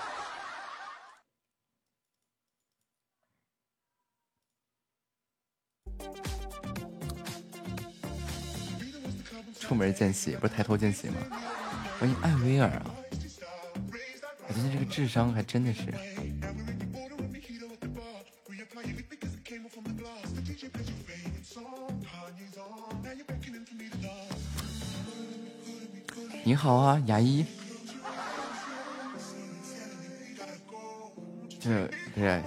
[9.58, 11.16] 出门见喜，不是抬头见喜吗？
[11.98, 12.94] 欢迎艾薇儿啊！
[14.46, 15.92] 我最近这个智商还真的是。
[26.46, 27.46] 你好啊，牙医。
[31.58, 32.42] 这不是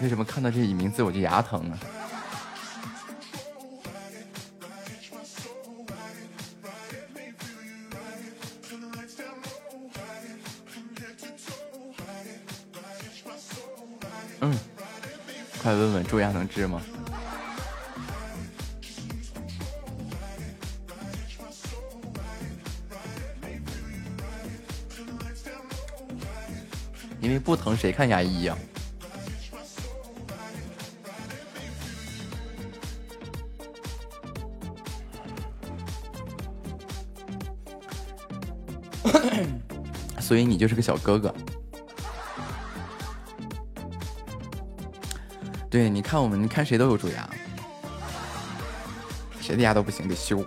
[0.00, 1.78] 为什么看到这名字我就牙疼呢？
[14.42, 14.56] 嗯，
[15.60, 16.80] 快问问蛀牙能治吗？
[27.38, 28.56] 不疼谁看牙医呀、
[40.20, 41.34] 所以你就是个小哥哥。
[45.70, 47.28] 对，你看我们，看谁都有蛀牙，
[49.40, 50.44] 谁的牙都不行，得修。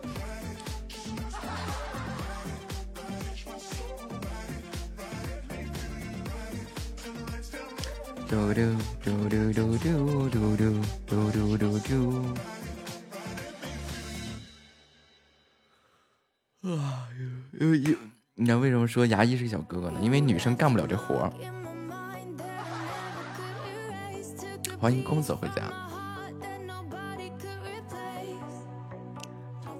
[8.46, 8.62] 嘟嘟
[9.02, 11.90] 嘟嘟嘟嘟嘟嘟嘟嘟嘟嘟。
[16.70, 17.10] 啊，
[17.60, 17.98] 有有有，
[18.36, 20.00] 你知道为什么说牙医是小哥哥呢？
[20.00, 21.34] 因为女生干不了这活儿。
[24.80, 25.64] 欢迎公子回家。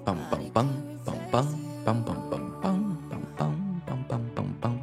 [0.04, 0.66] 梆梆梆
[1.04, 1.46] 梆梆
[1.84, 3.46] 梆梆梆梆梆梆
[3.86, 4.76] 梆梆梆梆。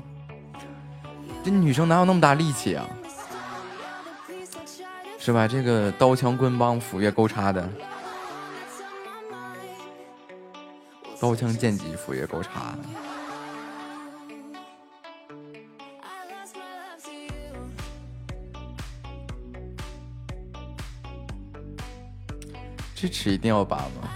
[1.44, 2.90] 这女生哪有那么大力气啊？
[5.26, 5.48] 是吧？
[5.48, 7.66] 这个刀枪棍棒斧钺钩叉的，
[11.18, 12.76] 刀枪剑戟斧钺钩叉。
[22.94, 24.10] 支持一定要拔吗？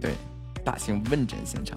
[0.00, 0.14] 对，
[0.64, 1.76] 大型问诊现场。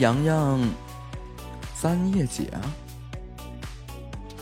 [0.00, 0.58] 洋洋
[1.74, 2.50] 三叶姐，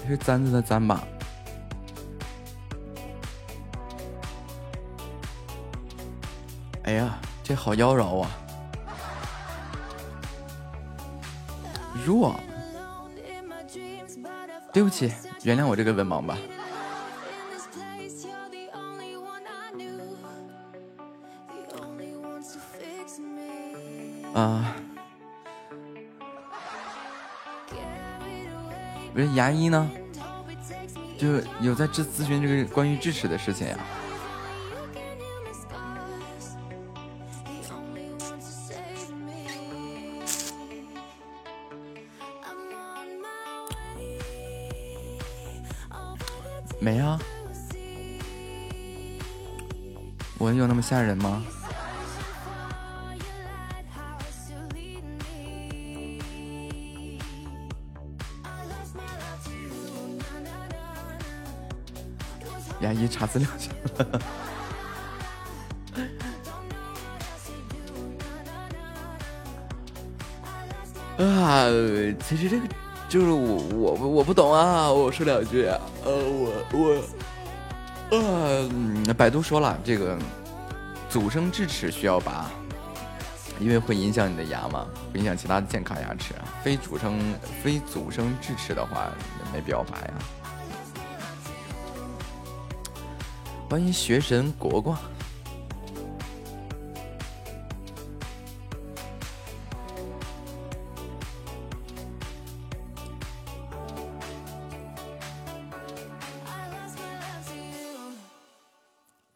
[0.07, 1.03] 是簪子的簪吧？
[6.85, 8.31] 哎呀，这好妖娆啊！
[12.07, 12.39] 弱，
[14.73, 15.13] 对不起，
[15.43, 16.39] 原谅我这个文盲吧。
[24.35, 24.77] 啊，
[29.19, 29.91] 不是牙医呢，
[31.19, 31.27] 就
[31.61, 33.77] 有在咨咨询这个关于智齿的事情呀。
[46.79, 47.19] 没啊，
[50.39, 51.45] 我有那么吓人吗？
[63.09, 63.71] 查资料去
[64.05, 64.21] 了。
[71.25, 71.67] 啊，
[72.25, 72.69] 其实这个
[73.09, 80.17] 就是我我我不懂啊，我说两句，呃，我我，呃，百度说了，这个
[81.11, 82.49] 阻生智齿需要拔，
[83.59, 86.45] 因为会影响你的牙嘛，会影响其他的健康牙齿啊。
[86.63, 87.19] 非阻生
[87.65, 89.11] 非阻生智齿的话，
[89.53, 90.15] 没必要拔呀。
[93.71, 94.97] 欢迎学神国国。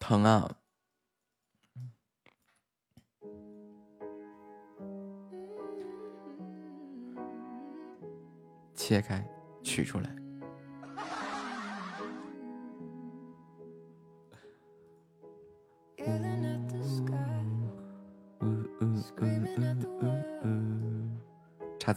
[0.01, 0.51] 疼啊！
[8.75, 9.23] 切开，
[9.63, 10.12] 取出来。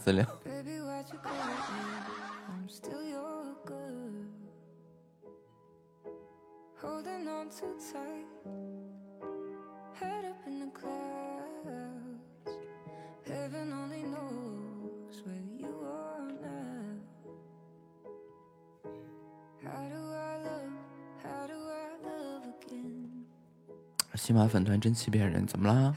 [0.06, 0.24] 资料。
[24.14, 25.96] 喜马粉团真欺骗人，怎么啦？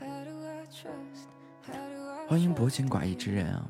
[2.27, 3.65] 欢迎薄情寡义之人啊！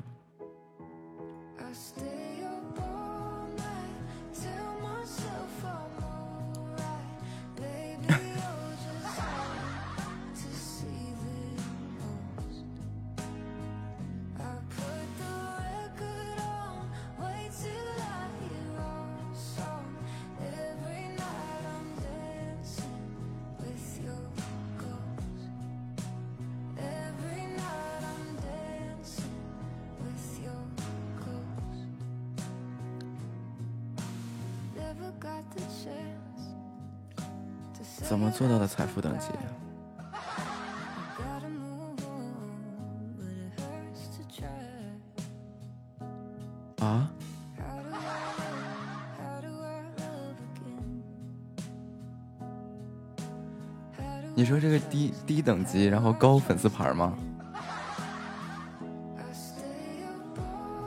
[54.90, 57.14] 低低等级，然后高粉丝牌吗？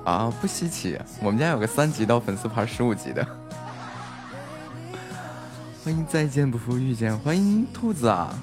[0.04, 3.26] 啊，不稀奇，我们家有个三级到粉丝牌十五级的。
[5.84, 8.34] 欢迎再见不负遇见，欢迎兔子啊！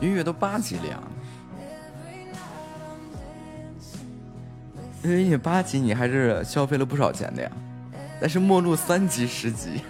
[0.00, 1.02] 月月都八级了呀，
[5.02, 7.50] 月月八级你还是消费了不少钱的呀，
[8.20, 9.80] 但是末路三级十级，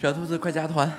[0.00, 0.92] 小兔子快加团！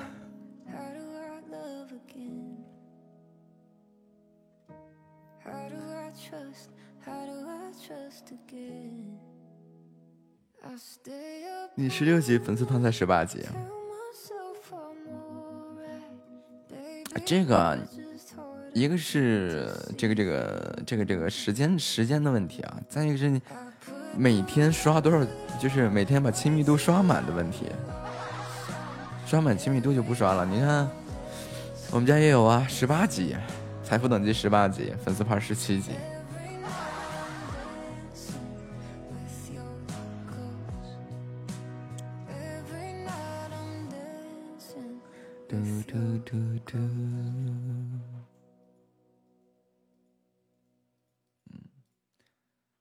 [11.74, 13.44] 你十六级粉丝团才十八级，
[17.24, 17.78] 这个
[18.74, 23.40] 一个是这个这个这个这个时间时间的问题啊，再一个是
[24.16, 25.26] 每天刷多少，
[25.60, 27.66] 就是每天把亲密度刷满的问题，
[29.26, 30.46] 刷满亲密度就不刷了。
[30.46, 30.88] 你看
[31.90, 33.36] 我们家也有啊，十八级，
[33.82, 35.90] 财富等级十八级，粉丝牌十七级。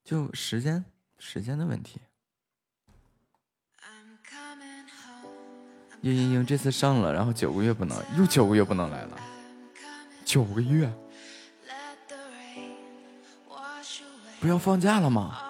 [0.07, 0.85] 就时间
[1.19, 1.99] 时间的问题。
[6.01, 9.19] 嘤嘤嘤这次上了，然后九个月不能，又九个月不能来了，
[10.23, 10.89] 九个月，
[14.39, 15.46] 不要放假了吗？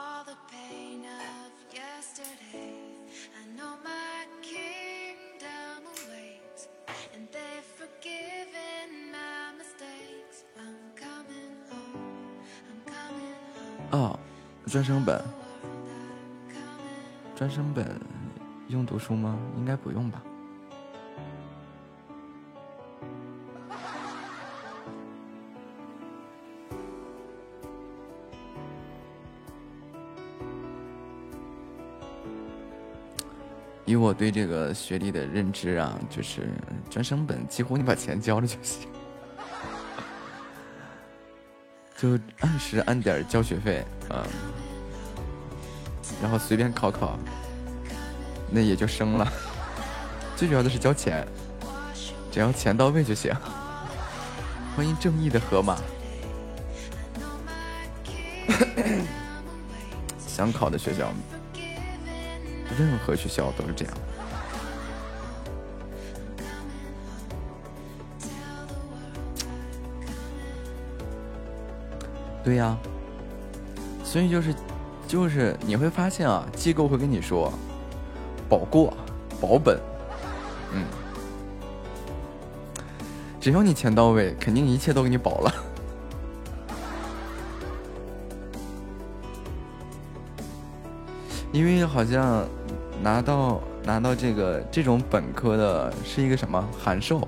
[14.68, 15.23] 专升本，
[17.35, 17.99] 专升本
[18.68, 19.39] 用读书吗？
[19.57, 20.22] 应该不用吧。
[33.85, 36.49] 以我对这个学历的认知啊，就是
[36.89, 38.89] 专升本几乎你把钱交了就行。
[41.98, 42.10] 就
[42.41, 44.24] 按时按点交学费，嗯，
[46.22, 47.18] 然后随便考考，
[48.52, 49.28] 那也就升了。
[50.38, 51.28] 最主要的是交钱，
[52.32, 53.34] 只要钱到位就行。
[54.76, 55.76] 欢迎正义的河马。
[60.28, 61.11] 想考的学校，
[62.78, 63.94] 任何学校都是这样。
[72.48, 72.78] 对呀，
[74.06, 74.56] 所以就是，
[75.06, 77.52] 就是你会发现啊，机构会跟你说，
[78.48, 78.95] 保过，
[79.41, 79.78] 保本，
[80.72, 80.86] 嗯，
[83.41, 85.53] 只要你钱到位，肯定一切都给你保了。
[91.52, 92.48] 因为好像
[93.03, 97.28] 拿到拿到这个这种本科的是一个什么函授，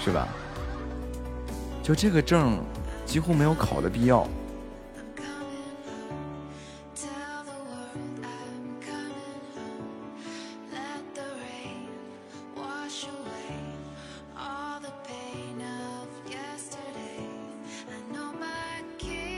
[0.00, 0.26] 是吧？
[1.84, 2.58] 就这个证。
[3.04, 4.26] 几乎没有考的必要。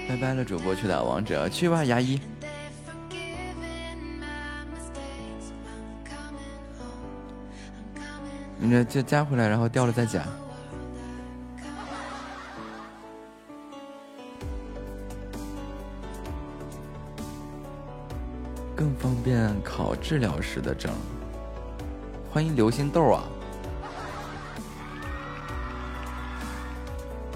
[0.09, 2.18] 拜拜了，主播去打王者，去吧，牙医。
[8.59, 10.24] 你这就加回来，然后掉了再加
[18.86, 19.16] 更方。
[19.26, 20.92] 便考治疗师的证，
[22.30, 23.24] 欢迎流星豆啊！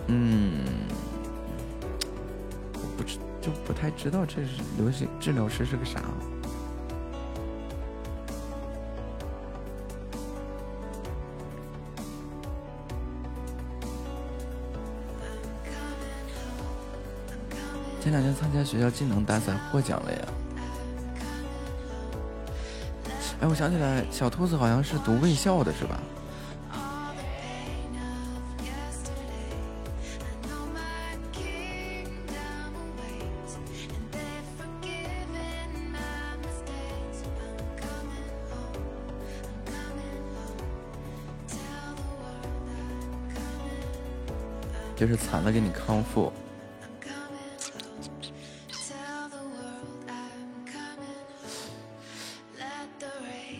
[0.07, 0.53] 嗯，
[2.75, 6.01] 我不知就不太知道这是流星治疗师是个啥。
[18.01, 20.19] 前两天参加学校技能大赛获奖了呀！
[23.41, 25.99] 哎，我想起来，小兔子好像是读卫校的，是吧？
[44.97, 46.31] 就是惨了，给你康复。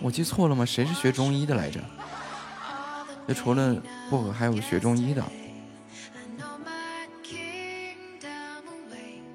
[0.03, 0.65] 我记错了吗？
[0.65, 1.81] 谁是学中医的来着？
[3.29, 5.23] 就除了薄荷，还有学中医的。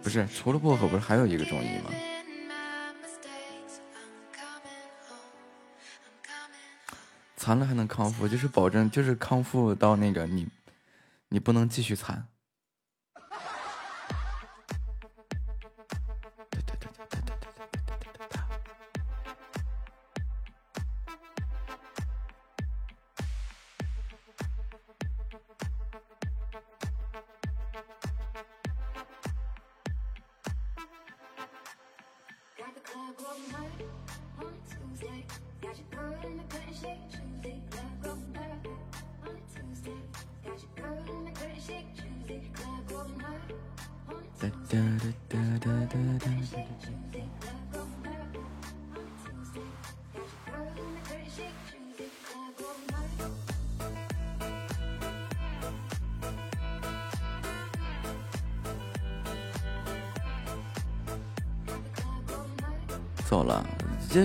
[0.02, 1.92] 不是，除了薄荷，不是还有一个中医吗？
[7.38, 10.48] 残了还能康复，就是保证，就是康复到那个你，
[11.30, 12.28] 你不能继续残。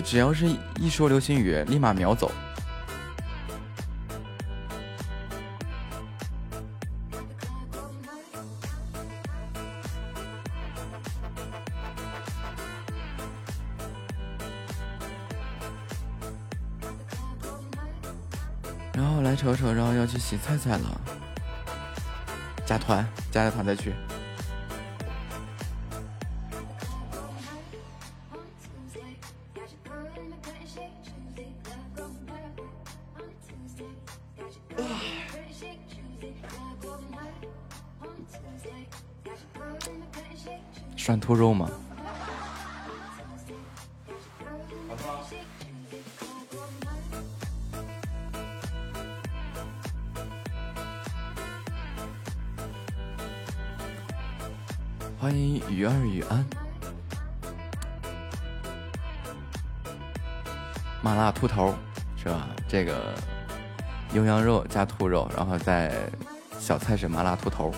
[0.00, 0.46] 只要是
[0.78, 2.30] 一说流星雨，立马秒走。
[18.92, 21.00] 然后来瞅瞅，然后要去洗菜菜了，
[22.66, 23.94] 加团，加了团再去。
[41.30, 41.70] 兔肉吗？
[55.20, 56.44] 欢迎雨儿雨安，
[61.00, 61.72] 麻辣兔头
[62.16, 62.48] 是吧？
[62.66, 63.14] 这个
[64.10, 65.94] 牛羊肉加兔肉，然后再
[66.58, 67.72] 小菜是麻辣兔头。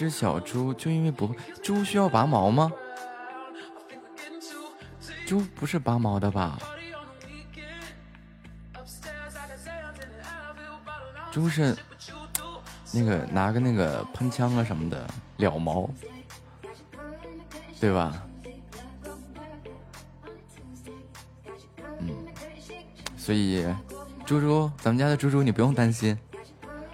[0.00, 1.30] 只小猪，就因为不。
[1.62, 2.72] 猪需要拔毛吗？
[5.26, 6.58] 猪不是拔毛的吧？
[11.30, 11.76] 猪是
[12.92, 15.06] 那个拿个那个喷枪啊什么的
[15.36, 15.90] 了毛，
[17.78, 18.22] 对吧？
[21.98, 22.26] 嗯，
[23.18, 23.66] 所以
[24.24, 26.18] 猪猪，咱们家的猪猪你不用担心，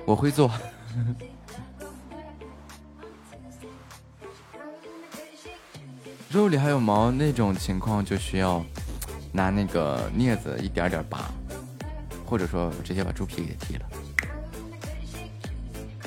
[0.04, 0.50] 我会做。
[6.36, 8.62] 肉里还有毛那种情况，就需要
[9.32, 11.32] 拿那个镊子一点点拔，
[12.26, 13.86] 或者说直接把猪皮给剃了。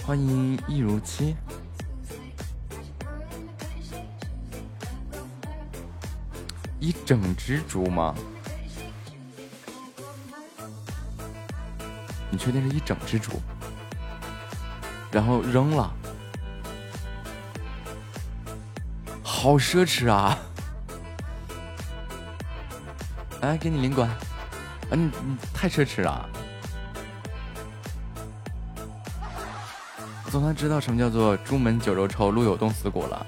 [0.05, 1.35] 欢迎一如期，
[6.79, 8.13] 一整只猪吗？
[12.29, 13.31] 你确定是一整只猪？
[15.11, 15.91] 然后扔了？
[19.41, 20.37] 好奢侈啊！
[23.39, 24.09] 来， 给你领馆。
[24.09, 24.17] 啊，
[24.91, 26.27] 你你太奢侈了。
[30.29, 33.25] 总算知道什么叫做“朱门酒肉臭，路有冻死骨”了。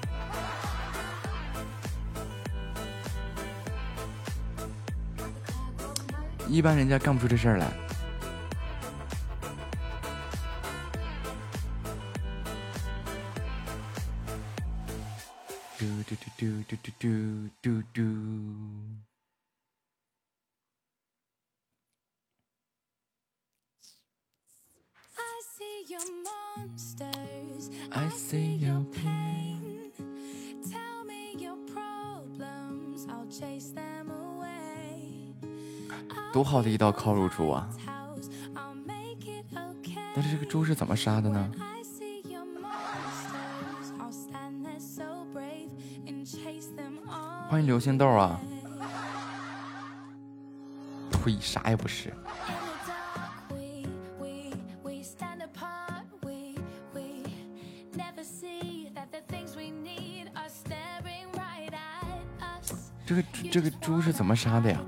[6.45, 7.71] 一般人家干不出这事儿来。
[37.01, 37.67] 好的一道烤乳猪啊！
[40.13, 41.51] 但是这个猪是怎么杀的呢？
[47.49, 48.39] 欢迎流星豆啊！
[51.11, 52.13] 呸，啥也不是。
[63.03, 64.79] 这个这个猪是怎么杀的呀？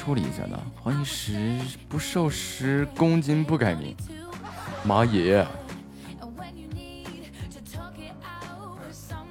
[0.00, 0.58] 处理一下呢？
[0.82, 3.94] 欢迎十不瘦十公斤不改名，
[4.82, 5.46] 妈耶！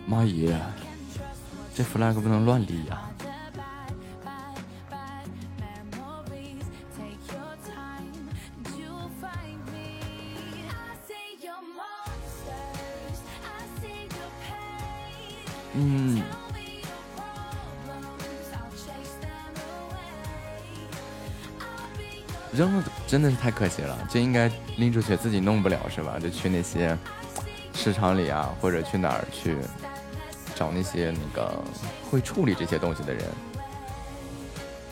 [0.06, 0.56] 妈耶！
[1.74, 3.02] 这 flag 不能乱立呀！
[15.74, 16.22] 嗯。
[22.52, 26.18] 扔了真的是太可惜了，就应该拎出去，自己弄不了是吧？
[26.20, 26.98] 就去那些
[27.74, 29.58] 市场里啊，或者去哪儿去
[30.56, 31.64] 找那些那个
[32.10, 33.24] 会处理这些东西的人，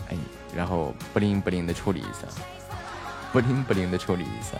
[0.09, 0.17] 哎，
[0.55, 2.27] 然后不灵不灵的处理一下，
[3.31, 4.57] 不灵不灵的处理一下。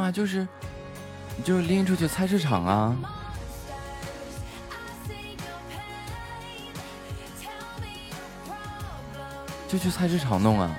[0.00, 0.46] 啊，就是，
[1.44, 2.96] 就是拎出去菜市场啊。
[9.68, 10.74] 就去菜市场弄啊。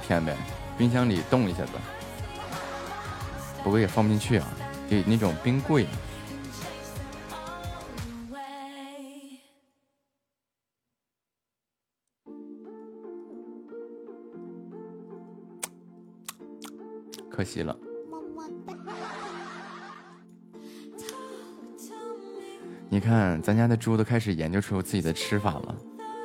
[0.00, 0.36] 天呗，
[0.76, 1.72] 冰箱里冻一下子。
[3.62, 4.48] 不过也放不进去啊，
[4.88, 5.86] 就那种冰柜。
[17.30, 17.76] 可惜了。
[22.88, 25.76] 你看，咱家的猪都开始研究出自己的吃法了。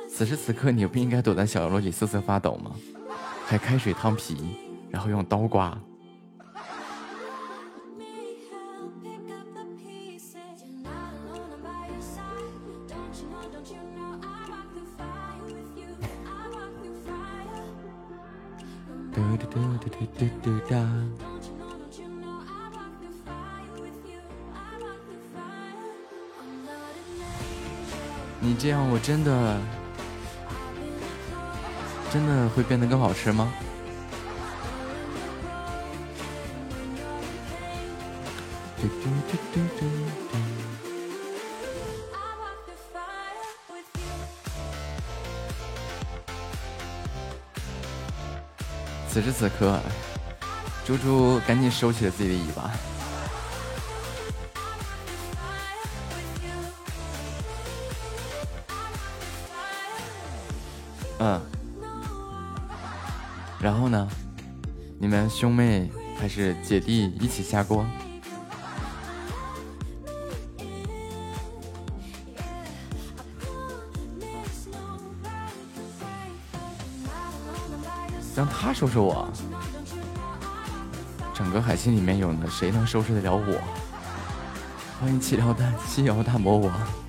[0.08, 2.72] 此时此刻，你不应该躲在小角落里瑟瑟发抖吗？
[3.46, 4.56] 还开水烫皮，
[4.90, 5.76] 然后用刀刮。
[28.40, 29.58] 你这样，我真的
[32.14, 33.52] 真的会变得更好吃吗？
[49.08, 49.80] 此时此刻，
[50.86, 52.70] 猪猪赶紧收起了自己的尾巴。
[65.34, 67.84] 兄妹还是姐弟一起下锅？
[78.36, 79.28] 让他收拾我，
[81.34, 83.60] 整个海星里面有呢，谁能收拾得了我？
[85.00, 87.03] 欢迎七条蛋七瑶大魔王。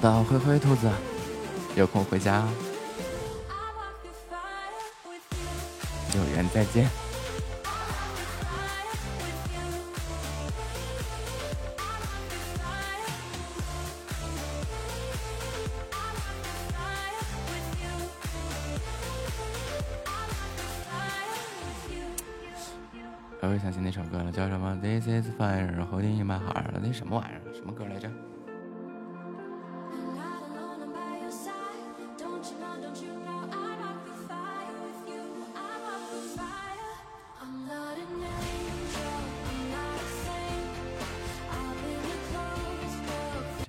[0.00, 0.90] 的，灰灰兔子，
[1.76, 2.46] 有空回家。
[6.14, 7.09] 有缘再见。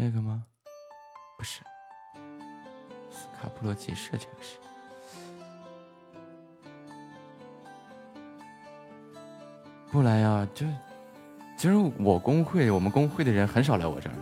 [0.02, 0.44] 这个吗？
[1.38, 1.62] 不是，
[3.12, 4.58] 斯卡普罗集市，这个是。
[9.92, 10.66] 不来呀，就
[11.56, 14.16] 其实我工会，我们工会的人很少来我这儿。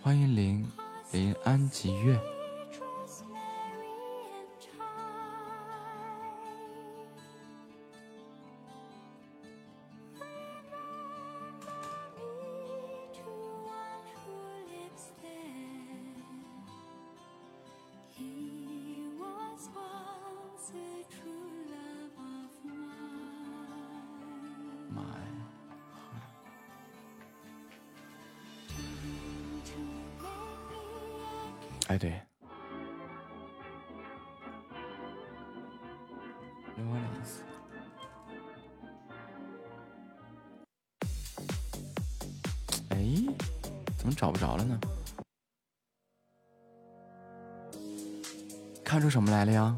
[0.00, 0.64] 欢迎林
[1.10, 2.16] 林安吉月。
[31.96, 32.12] 哎，对。
[42.90, 42.98] 哎，
[43.96, 44.78] 怎么找不着了呢？
[48.84, 49.74] 看出什么来了呀？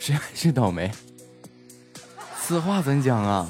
[0.00, 0.90] 谁还 是倒霉？
[2.54, 3.48] 此话怎讲啊？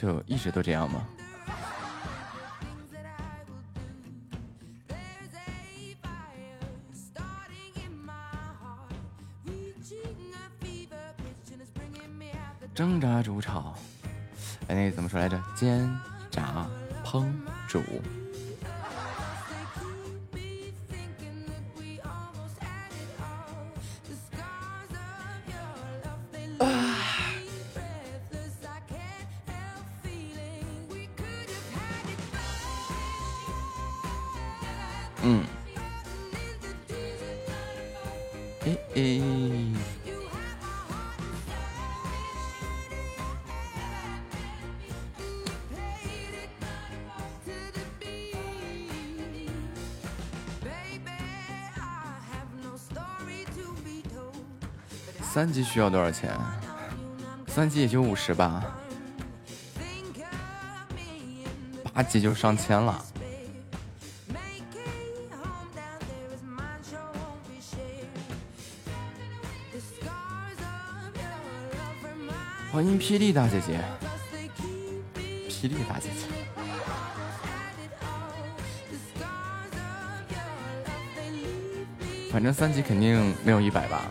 [0.00, 1.06] 就一直都这样吗？
[12.74, 13.74] 挣扎煮炒，
[14.68, 15.38] 哎，那个怎么说来着？
[15.54, 15.86] 煎
[16.30, 16.66] 炸
[17.04, 17.30] 烹
[17.68, 17.82] 煮。
[55.32, 56.36] 三级需要多少钱？
[57.46, 58.64] 三级也就五十吧，
[61.94, 63.00] 八级就上千了。
[72.72, 73.80] 欢迎霹雳大姐姐，
[75.48, 76.26] 霹雳大姐姐，
[82.32, 84.02] 反正三级肯定没有一百吧。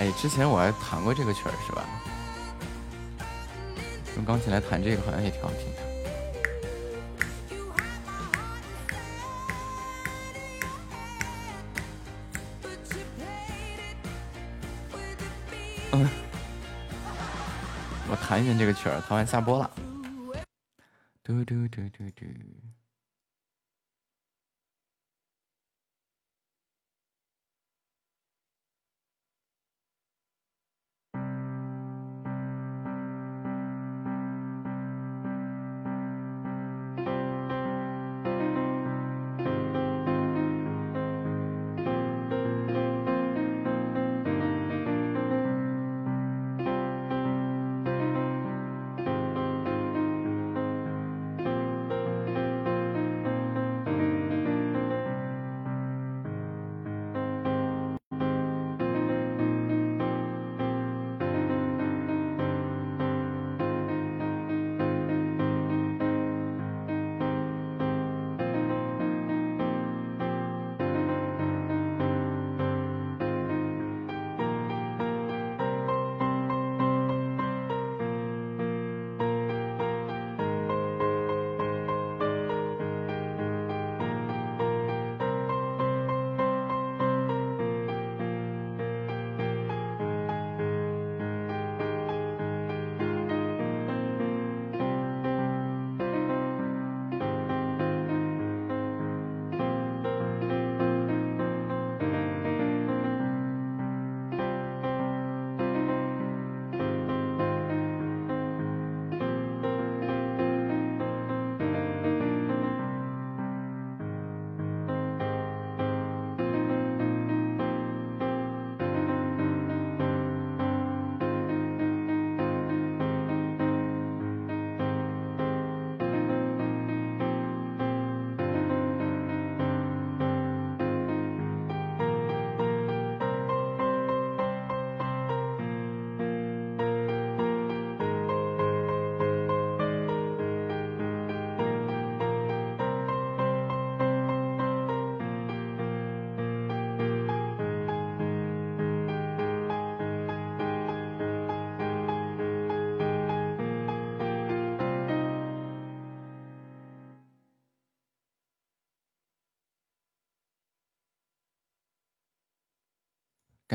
[0.00, 1.84] 哎，之前我还弹过这个曲儿，是吧？
[4.16, 5.76] 用钢琴来弹这个，好像也挺好听的。
[15.92, 16.08] 嗯，
[18.08, 19.70] 我弹一遍这个曲儿，弹完下播了。
[21.22, 22.24] 嘟嘟嘟嘟嘟。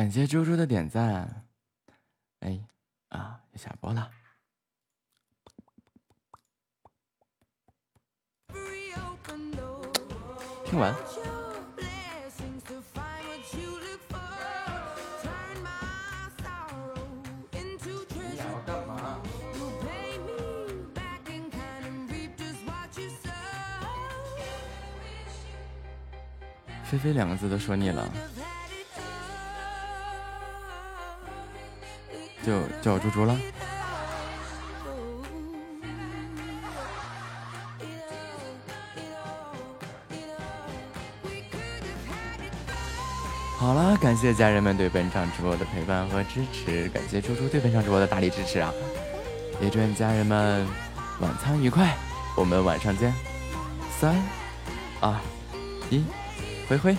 [0.05, 1.47] 感谢猪猪的点赞。
[2.41, 2.63] 哎，
[3.09, 4.11] 啊，要下播了。
[10.63, 10.93] 听完。
[26.83, 28.07] 菲菲两个字都说腻了。
[32.45, 33.35] 就叫我猪猪了。
[43.57, 48.71] 好了，感谢家人们对本场直播的陪伴和支持，感谢猪猪对本场直播的大力支持啊！
[49.59, 50.67] 也祝愿家人们
[51.21, 51.95] 晚餐愉快，
[52.35, 53.11] 我们晚上见。
[53.99, 54.15] 三、
[54.99, 55.15] 二、
[55.89, 56.03] 一。
[56.69, 56.95] 灰灰。